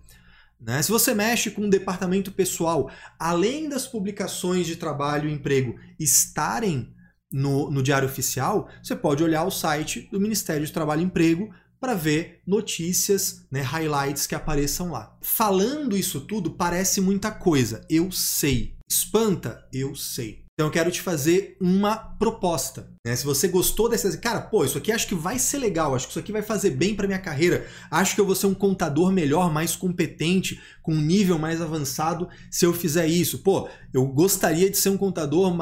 Né? 0.64 0.82
Se 0.82 0.92
você 0.92 1.14
mexe 1.14 1.52
com 1.52 1.64
o 1.64 1.70
departamento 1.70 2.32
pessoal, 2.32 2.90
além 3.20 3.68
das 3.68 3.86
publicações 3.86 4.66
de 4.66 4.78
trabalho 4.78 5.30
e 5.30 5.34
emprego 5.34 5.76
estarem 6.00 6.94
no, 7.32 7.70
no 7.70 7.84
Diário 7.84 8.08
Oficial, 8.08 8.70
você 8.82 8.96
pode 8.96 9.24
olhar 9.24 9.44
o 9.44 9.52
site 9.52 10.08
do 10.12 10.22
Ministério 10.22 10.66
de 10.66 10.72
Trabalho 10.72 11.02
e 11.02 11.06
Emprego 11.06 11.54
para 11.80 11.96
ver 11.96 12.42
notícias, 12.48 13.46
né, 13.52 13.60
highlights 13.60 14.26
que 14.26 14.36
apareçam 14.36 14.90
lá. 14.90 15.18
Falando 15.22 15.98
isso 15.98 16.22
tudo, 16.22 16.52
parece 16.52 17.02
muita 17.02 17.30
coisa, 17.30 17.86
eu 17.90 18.10
sei. 18.10 18.78
Espanta? 18.90 19.68
Eu 19.74 19.94
sei. 19.94 20.43
Então 20.54 20.68
eu 20.68 20.72
quero 20.72 20.92
te 20.92 21.02
fazer 21.02 21.58
uma 21.60 21.96
proposta. 21.96 22.94
Né? 23.04 23.16
Se 23.16 23.26
você 23.26 23.48
gostou 23.48 23.90
dessa, 23.90 24.16
cara, 24.18 24.40
pô, 24.40 24.64
isso 24.64 24.78
aqui 24.78 24.92
acho 24.92 25.08
que 25.08 25.16
vai 25.16 25.40
ser 25.40 25.58
legal, 25.58 25.96
acho 25.96 26.06
que 26.06 26.12
isso 26.12 26.20
aqui 26.20 26.32
vai 26.32 26.44
fazer 26.44 26.70
bem 26.70 26.94
para 26.94 27.08
minha 27.08 27.20
carreira, 27.20 27.66
acho 27.90 28.14
que 28.14 28.22
eu 28.22 28.26
vou 28.26 28.36
ser 28.36 28.46
um 28.46 28.54
contador 28.54 29.12
melhor, 29.12 29.52
mais 29.52 29.76
competente, 29.76 30.62
com 30.84 30.94
um 30.94 31.02
nível 31.02 31.40
mais 31.40 31.60
avançado 31.60 32.30
se 32.52 32.68
eu 32.68 32.72
fizer 32.72 33.08
isso. 33.08 33.40
Pô, 33.40 33.68
eu 33.92 34.06
gostaria 34.06 34.70
de 34.70 34.78
ser 34.78 34.90
um 34.90 34.98
contador 34.98 35.56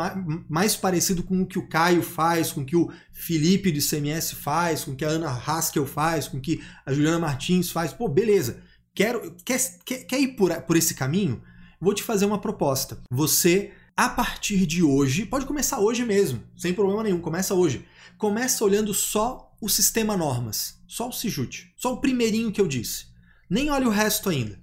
mais 0.50 0.76
parecido 0.76 1.24
com 1.24 1.42
o 1.42 1.48
que 1.48 1.58
o 1.58 1.70
Caio 1.70 2.04
faz, 2.04 2.52
com 2.52 2.60
o 2.60 2.66
que 2.66 2.76
o 2.76 2.92
Felipe 3.14 3.72
do 3.72 3.80
CMS 3.80 4.34
faz, 4.34 4.84
com 4.84 4.92
o 4.92 4.96
que 4.96 5.06
a 5.06 5.10
Ana 5.10 5.32
Haskell 5.32 5.86
faz, 5.86 6.28
com 6.28 6.36
o 6.36 6.42
que 6.42 6.62
a 6.86 6.92
Juliana 6.92 7.20
Martins 7.20 7.72
faz. 7.72 7.94
Pô, 7.94 8.10
beleza. 8.10 8.62
Quero, 8.94 9.38
quer, 9.46 9.58
quer, 9.86 10.00
quer 10.00 10.20
ir 10.20 10.36
por, 10.36 10.54
por 10.64 10.76
esse 10.76 10.94
caminho? 10.96 11.42
Vou 11.80 11.94
te 11.94 12.04
fazer 12.04 12.26
uma 12.26 12.42
proposta. 12.42 13.00
Você 13.10 13.72
a 13.96 14.10
partir 14.10 14.66
de 14.66 14.84
hoje, 14.84 15.26
pode 15.26 15.46
começar 15.46 15.80
hoje 15.80 16.04
mesmo, 16.04 16.44
sem 16.56 16.74
problema 16.74 17.04
nenhum, 17.04 17.20
começa 17.20 17.54
hoje. 17.54 17.86
Começa 18.18 18.64
olhando 18.64 18.94
só 18.94 19.52
o 19.62 19.70
sistema 19.70 20.16
normas, 20.18 20.76
só 20.88 21.10
o 21.10 21.12
Sijut, 21.12 21.72
só 21.76 21.94
o 21.94 22.02
primeirinho 22.02 22.52
que 22.52 22.62
eu 22.62 22.68
disse. 22.68 23.06
Nem 23.50 23.70
olhe 23.70 23.86
o 23.86 23.92
resto 23.92 24.30
ainda, 24.30 24.60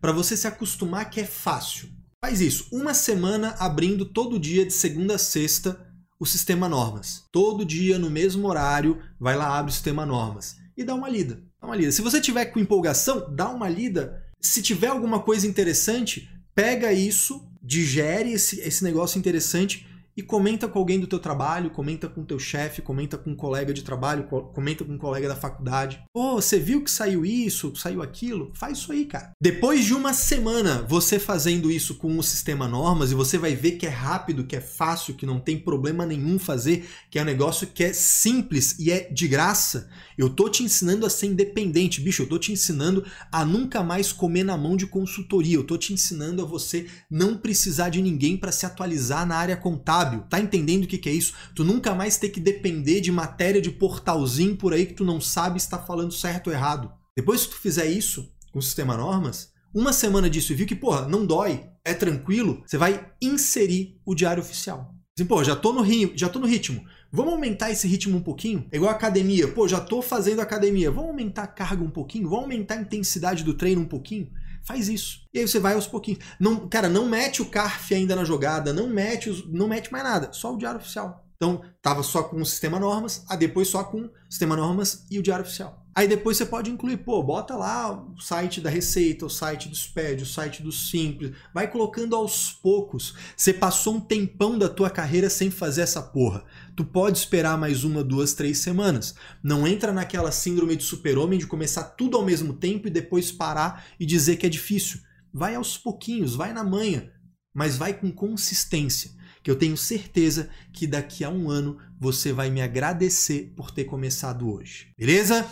para 0.00 0.12
você 0.12 0.36
se 0.36 0.46
acostumar 0.46 1.10
que 1.10 1.20
é 1.20 1.24
fácil. 1.24 1.88
Faz 2.24 2.40
isso, 2.40 2.68
uma 2.72 2.94
semana 2.94 3.54
abrindo 3.58 4.04
todo 4.04 4.38
dia 4.38 4.64
de 4.64 4.72
segunda 4.72 5.16
a 5.16 5.18
sexta 5.18 5.92
o 6.22 6.24
sistema 6.24 6.68
normas. 6.68 7.24
Todo 7.32 7.64
dia 7.64 7.98
no 7.98 8.08
mesmo 8.08 8.46
horário, 8.46 9.02
vai 9.18 9.36
lá 9.36 9.58
abre 9.58 9.72
o 9.72 9.74
sistema 9.74 10.06
normas 10.06 10.56
e 10.76 10.84
dá 10.84 10.94
uma 10.94 11.08
lida. 11.08 11.42
Dá 11.60 11.66
uma 11.66 11.74
lida. 11.74 11.90
Se 11.90 12.00
você 12.00 12.20
tiver 12.20 12.46
com 12.46 12.60
empolgação, 12.60 13.26
dá 13.34 13.48
uma 13.48 13.68
lida. 13.68 14.22
Se 14.40 14.62
tiver 14.62 14.86
alguma 14.86 15.18
coisa 15.18 15.48
interessante, 15.48 16.30
pega 16.54 16.92
isso 16.92 17.44
digere 17.62 18.32
esse, 18.32 18.60
esse 18.60 18.82
negócio 18.82 19.18
interessante 19.18 19.86
e 20.16 20.22
comenta 20.22 20.68
com 20.68 20.78
alguém 20.78 21.00
do 21.00 21.06
teu 21.06 21.18
trabalho, 21.18 21.70
comenta 21.70 22.08
com 22.08 22.24
teu 22.24 22.38
chefe, 22.38 22.82
comenta 22.82 23.16
com 23.16 23.30
um 23.30 23.36
colega 23.36 23.72
de 23.72 23.82
trabalho, 23.82 24.24
comenta 24.24 24.84
com 24.84 24.92
um 24.92 24.98
colega 24.98 25.28
da 25.28 25.36
faculdade. 25.36 26.02
Pô, 26.12 26.34
você 26.34 26.58
viu 26.58 26.82
que 26.84 26.90
saiu 26.90 27.24
isso, 27.24 27.74
saiu 27.76 28.02
aquilo? 28.02 28.50
Faz 28.54 28.78
isso 28.78 28.92
aí, 28.92 29.06
cara. 29.06 29.32
Depois 29.40 29.84
de 29.84 29.94
uma 29.94 30.12
semana 30.12 30.84
você 30.86 31.18
fazendo 31.18 31.70
isso 31.70 31.94
com 31.94 32.18
o 32.18 32.22
sistema 32.22 32.68
normas 32.68 33.10
e 33.10 33.14
você 33.14 33.38
vai 33.38 33.54
ver 33.54 33.72
que 33.72 33.86
é 33.86 33.90
rápido, 33.90 34.44
que 34.44 34.56
é 34.56 34.60
fácil, 34.60 35.14
que 35.14 35.24
não 35.24 35.40
tem 35.40 35.58
problema 35.58 36.04
nenhum 36.04 36.38
fazer, 36.38 36.86
que 37.10 37.18
é 37.18 37.22
um 37.22 37.26
negócio 37.26 37.66
que 37.66 37.84
é 37.84 37.92
simples 37.92 38.78
e 38.78 38.90
é 38.90 39.08
de 39.10 39.26
graça. 39.26 39.88
Eu 40.18 40.28
tô 40.28 40.48
te 40.48 40.62
ensinando 40.62 41.06
a 41.06 41.10
ser 41.10 41.26
independente, 41.26 42.00
bicho, 42.00 42.22
eu 42.22 42.28
tô 42.28 42.38
te 42.38 42.52
ensinando 42.52 43.04
a 43.30 43.44
nunca 43.44 43.82
mais 43.82 44.12
comer 44.12 44.44
na 44.44 44.58
mão 44.58 44.76
de 44.76 44.86
consultoria. 44.86 45.56
Eu 45.56 45.64
tô 45.64 45.78
te 45.78 45.92
ensinando 45.92 46.42
a 46.42 46.44
você 46.44 46.86
não 47.10 47.36
precisar 47.36 47.88
de 47.88 48.02
ninguém 48.02 48.36
para 48.36 48.52
se 48.52 48.66
atualizar 48.66 49.26
na 49.26 49.36
área 49.36 49.56
contábil 49.56 50.01
sábio, 50.02 50.24
tá 50.28 50.40
entendendo 50.40 50.84
o 50.84 50.86
que, 50.86 50.98
que 50.98 51.08
é 51.08 51.12
isso? 51.12 51.34
Tu 51.54 51.64
nunca 51.64 51.94
mais 51.94 52.16
ter 52.16 52.30
que 52.30 52.40
depender 52.40 53.00
de 53.00 53.12
matéria 53.12 53.62
de 53.62 53.70
portalzinho 53.70 54.56
por 54.56 54.72
aí 54.72 54.86
que 54.86 54.94
tu 54.94 55.04
não 55.04 55.20
sabe 55.20 55.58
está 55.58 55.78
falando 55.78 56.12
certo 56.12 56.48
ou 56.48 56.52
errado. 56.52 56.90
Depois 57.16 57.46
que 57.46 57.52
tu 57.52 57.60
fizer 57.60 57.86
isso 57.86 58.32
com 58.52 58.58
o 58.58 58.62
sistema 58.62 58.96
normas, 58.96 59.52
uma 59.72 59.92
semana 59.92 60.28
disso 60.28 60.52
e 60.52 60.56
viu 60.56 60.66
que, 60.66 60.74
porra, 60.74 61.08
não 61.08 61.24
dói, 61.24 61.64
é 61.84 61.94
tranquilo, 61.94 62.62
você 62.66 62.76
vai 62.76 63.12
inserir 63.20 64.00
o 64.04 64.14
diário 64.14 64.42
oficial. 64.42 64.94
Assim, 65.16 65.26
pô, 65.26 65.44
já 65.44 65.54
tô 65.54 65.72
no 65.72 65.82
ritmo, 65.82 66.12
já 66.16 66.28
tô 66.28 66.38
no 66.38 66.46
ritmo. 66.46 66.84
Vamos 67.10 67.34
aumentar 67.34 67.70
esse 67.70 67.86
ritmo 67.86 68.16
um 68.16 68.22
pouquinho? 68.22 68.66
É 68.72 68.76
igual 68.76 68.90
academia. 68.90 69.46
Pô, 69.46 69.68
já 69.68 69.78
tô 69.78 70.00
fazendo 70.00 70.40
academia. 70.40 70.90
Vamos 70.90 71.10
aumentar 71.10 71.42
a 71.42 71.46
carga 71.46 71.84
um 71.84 71.90
pouquinho? 71.90 72.28
Vamos 72.28 72.44
aumentar 72.44 72.76
a 72.76 72.80
intensidade 72.80 73.44
do 73.44 73.52
treino 73.52 73.82
um 73.82 73.86
pouquinho? 73.86 74.30
Faz 74.64 74.88
isso. 74.88 75.20
E 75.34 75.38
aí 75.38 75.48
você 75.48 75.58
vai 75.58 75.74
aos 75.74 75.86
pouquinhos. 75.86 76.20
Não, 76.38 76.68
cara, 76.68 76.88
não 76.88 77.06
mete 77.06 77.42
o 77.42 77.46
CARF 77.46 77.94
ainda 77.94 78.14
na 78.14 78.24
jogada, 78.24 78.72
não 78.72 78.88
mete, 78.88 79.28
os, 79.28 79.46
não 79.50 79.68
mete 79.68 79.90
mais 79.90 80.04
nada, 80.04 80.32
só 80.32 80.54
o 80.54 80.58
diário 80.58 80.80
oficial. 80.80 81.26
Então, 81.36 81.60
tava 81.80 82.04
só 82.04 82.22
com 82.22 82.40
o 82.40 82.46
sistema 82.46 82.78
normas, 82.78 83.24
a 83.28 83.34
depois 83.34 83.66
só 83.66 83.82
com 83.82 84.02
o 84.02 84.10
sistema 84.30 84.54
normas 84.54 85.04
e 85.10 85.18
o 85.18 85.22
diário 85.22 85.44
oficial. 85.44 85.81
Aí 85.94 86.08
depois 86.08 86.38
você 86.38 86.46
pode 86.46 86.70
incluir, 86.70 86.98
pô, 86.98 87.22
bota 87.22 87.54
lá 87.54 87.92
o 87.92 88.18
site 88.18 88.62
da 88.62 88.70
Receita, 88.70 89.26
o 89.26 89.30
site 89.30 89.68
do 89.68 89.76
SPED, 89.76 90.22
o 90.22 90.26
site 90.26 90.62
do 90.62 90.72
Simples, 90.72 91.32
vai 91.52 91.70
colocando 91.70 92.16
aos 92.16 92.50
poucos. 92.50 93.14
Você 93.36 93.52
passou 93.52 93.96
um 93.96 94.00
tempão 94.00 94.58
da 94.58 94.70
tua 94.70 94.88
carreira 94.88 95.28
sem 95.28 95.50
fazer 95.50 95.82
essa 95.82 96.00
porra. 96.00 96.44
Tu 96.74 96.82
pode 96.82 97.18
esperar 97.18 97.58
mais 97.58 97.84
uma, 97.84 98.02
duas, 98.02 98.32
três 98.32 98.58
semanas. 98.58 99.14
Não 99.42 99.66
entra 99.66 99.92
naquela 99.92 100.32
síndrome 100.32 100.76
de 100.76 100.82
super-homem 100.82 101.38
de 101.38 101.46
começar 101.46 101.84
tudo 101.84 102.16
ao 102.16 102.24
mesmo 102.24 102.54
tempo 102.54 102.88
e 102.88 102.90
depois 102.90 103.30
parar 103.30 103.84
e 104.00 104.06
dizer 104.06 104.36
que 104.36 104.46
é 104.46 104.48
difícil. 104.48 105.00
Vai 105.30 105.56
aos 105.56 105.76
pouquinhos, 105.76 106.34
vai 106.34 106.54
na 106.54 106.64
manha, 106.64 107.12
mas 107.52 107.76
vai 107.76 107.92
com 107.92 108.10
consistência 108.10 109.10
que 109.42 109.50
eu 109.50 109.56
tenho 109.56 109.76
certeza 109.76 110.48
que 110.72 110.86
daqui 110.86 111.24
a 111.24 111.30
um 111.30 111.50
ano 111.50 111.78
você 112.02 112.32
vai 112.32 112.50
me 112.50 112.60
agradecer 112.60 113.52
por 113.56 113.70
ter 113.70 113.84
começado 113.84 114.52
hoje. 114.52 114.88
Beleza? 114.98 115.46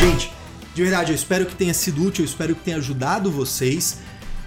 Gente, 0.00 0.32
de 0.74 0.82
verdade, 0.82 1.12
eu 1.12 1.14
espero 1.14 1.46
que 1.46 1.54
tenha 1.54 1.72
sido 1.72 2.04
útil, 2.04 2.24
eu 2.24 2.28
espero 2.28 2.56
que 2.56 2.64
tenha 2.64 2.78
ajudado 2.78 3.30
vocês. 3.30 4.00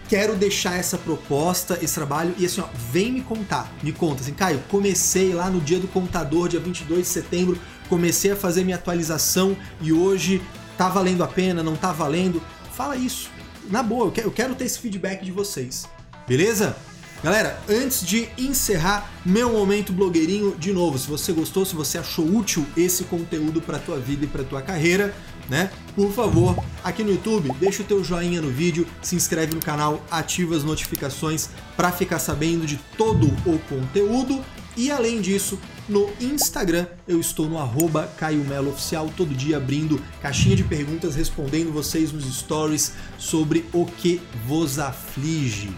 Quero 0.10 0.36
deixar 0.36 0.78
essa 0.78 0.98
proposta, 0.98 1.80
esse 1.82 1.96
trabalho, 1.96 2.36
e 2.38 2.46
assim, 2.46 2.60
ó, 2.60 2.68
vem 2.92 3.14
me 3.14 3.22
contar. 3.22 3.74
Me 3.82 3.94
conta, 3.94 4.22
assim, 4.22 4.34
Caio, 4.34 4.62
comecei 4.68 5.34
lá 5.34 5.50
no 5.50 5.62
dia 5.62 5.80
do 5.80 5.88
contador, 5.88 6.50
dia 6.50 6.60
22 6.60 7.04
de 7.04 7.08
setembro, 7.08 7.58
comecei 7.88 8.32
a 8.32 8.36
fazer 8.36 8.66
minha 8.66 8.76
atualização 8.76 9.56
e 9.80 9.94
hoje 9.94 10.42
Tá 10.82 10.90
valendo 10.90 11.24
a 11.24 11.28
pena? 11.28 11.62
Não 11.62 11.76
tá 11.76 11.92
valendo? 11.92 12.42
Fala 12.74 12.96
isso. 12.96 13.30
Na 13.70 13.84
boa, 13.84 14.12
eu 14.18 14.32
quero 14.32 14.56
ter 14.56 14.66
esse 14.66 14.80
feedback 14.80 15.24
de 15.24 15.32
vocês. 15.32 15.86
Beleza? 16.28 16.76
Galera, 17.24 17.62
antes 17.70 18.04
de 18.04 18.28
encerrar 18.36 19.12
meu 19.24 19.52
momento 19.52 19.94
blogueirinho, 19.94 20.56
de 20.58 20.74
novo, 20.74 20.98
se 20.98 21.08
você 21.08 21.32
gostou, 21.32 21.64
se 21.64 21.76
você 21.76 22.00
achou 22.00 22.26
útil 22.26 22.66
esse 22.76 23.04
conteúdo 23.04 23.62
para 23.62 23.78
tua 23.78 24.00
vida 24.00 24.26
e 24.26 24.28
para 24.28 24.44
tua 24.44 24.60
carreira, 24.60 25.14
né? 25.48 25.70
Por 25.96 26.12
favor, 26.12 26.58
aqui 26.84 27.04
no 27.04 27.12
YouTube, 27.12 27.52
deixa 27.60 27.84
o 27.84 27.86
teu 27.86 28.04
joinha 28.04 28.42
no 28.42 28.50
vídeo, 28.50 28.88
se 29.04 29.16
inscreve 29.16 29.54
no 29.54 29.62
canal, 29.62 30.04
ativa 30.10 30.56
as 30.56 30.64
notificações 30.64 31.50
para 31.78 31.92
ficar 31.92 32.18
sabendo 32.18 32.66
de 32.66 32.78
todo 32.98 33.28
o 33.46 33.60
conteúdo 33.70 34.44
e 34.76 34.90
além 34.90 35.22
disso, 35.22 35.60
no 35.92 36.10
Instagram 36.22 36.88
eu 37.06 37.20
estou 37.20 37.48
no 37.48 37.60
arroba 37.60 38.10
Caio 38.18 38.42
Oficial, 38.70 39.12
todo 39.16 39.36
dia 39.36 39.58
abrindo 39.58 40.02
caixinha 40.22 40.56
de 40.56 40.64
perguntas, 40.64 41.16
respondendo 41.16 41.72
vocês 41.72 42.14
nos 42.14 42.24
stories 42.34 42.94
sobre 43.18 43.66
o 43.74 43.86
que 43.86 44.22
vos 44.48 44.80
aflige. 44.80 45.76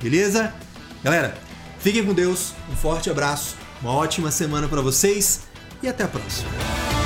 Beleza? 0.00 0.52
Galera, 1.02 1.36
fiquem 1.78 2.04
com 2.04 2.12
Deus, 2.12 2.52
um 2.70 2.76
forte 2.76 3.08
abraço, 3.08 3.56
uma 3.80 3.92
ótima 3.92 4.30
semana 4.30 4.68
para 4.68 4.82
vocês 4.82 5.40
e 5.82 5.88
até 5.88 6.04
a 6.04 6.08
próxima. 6.08 7.03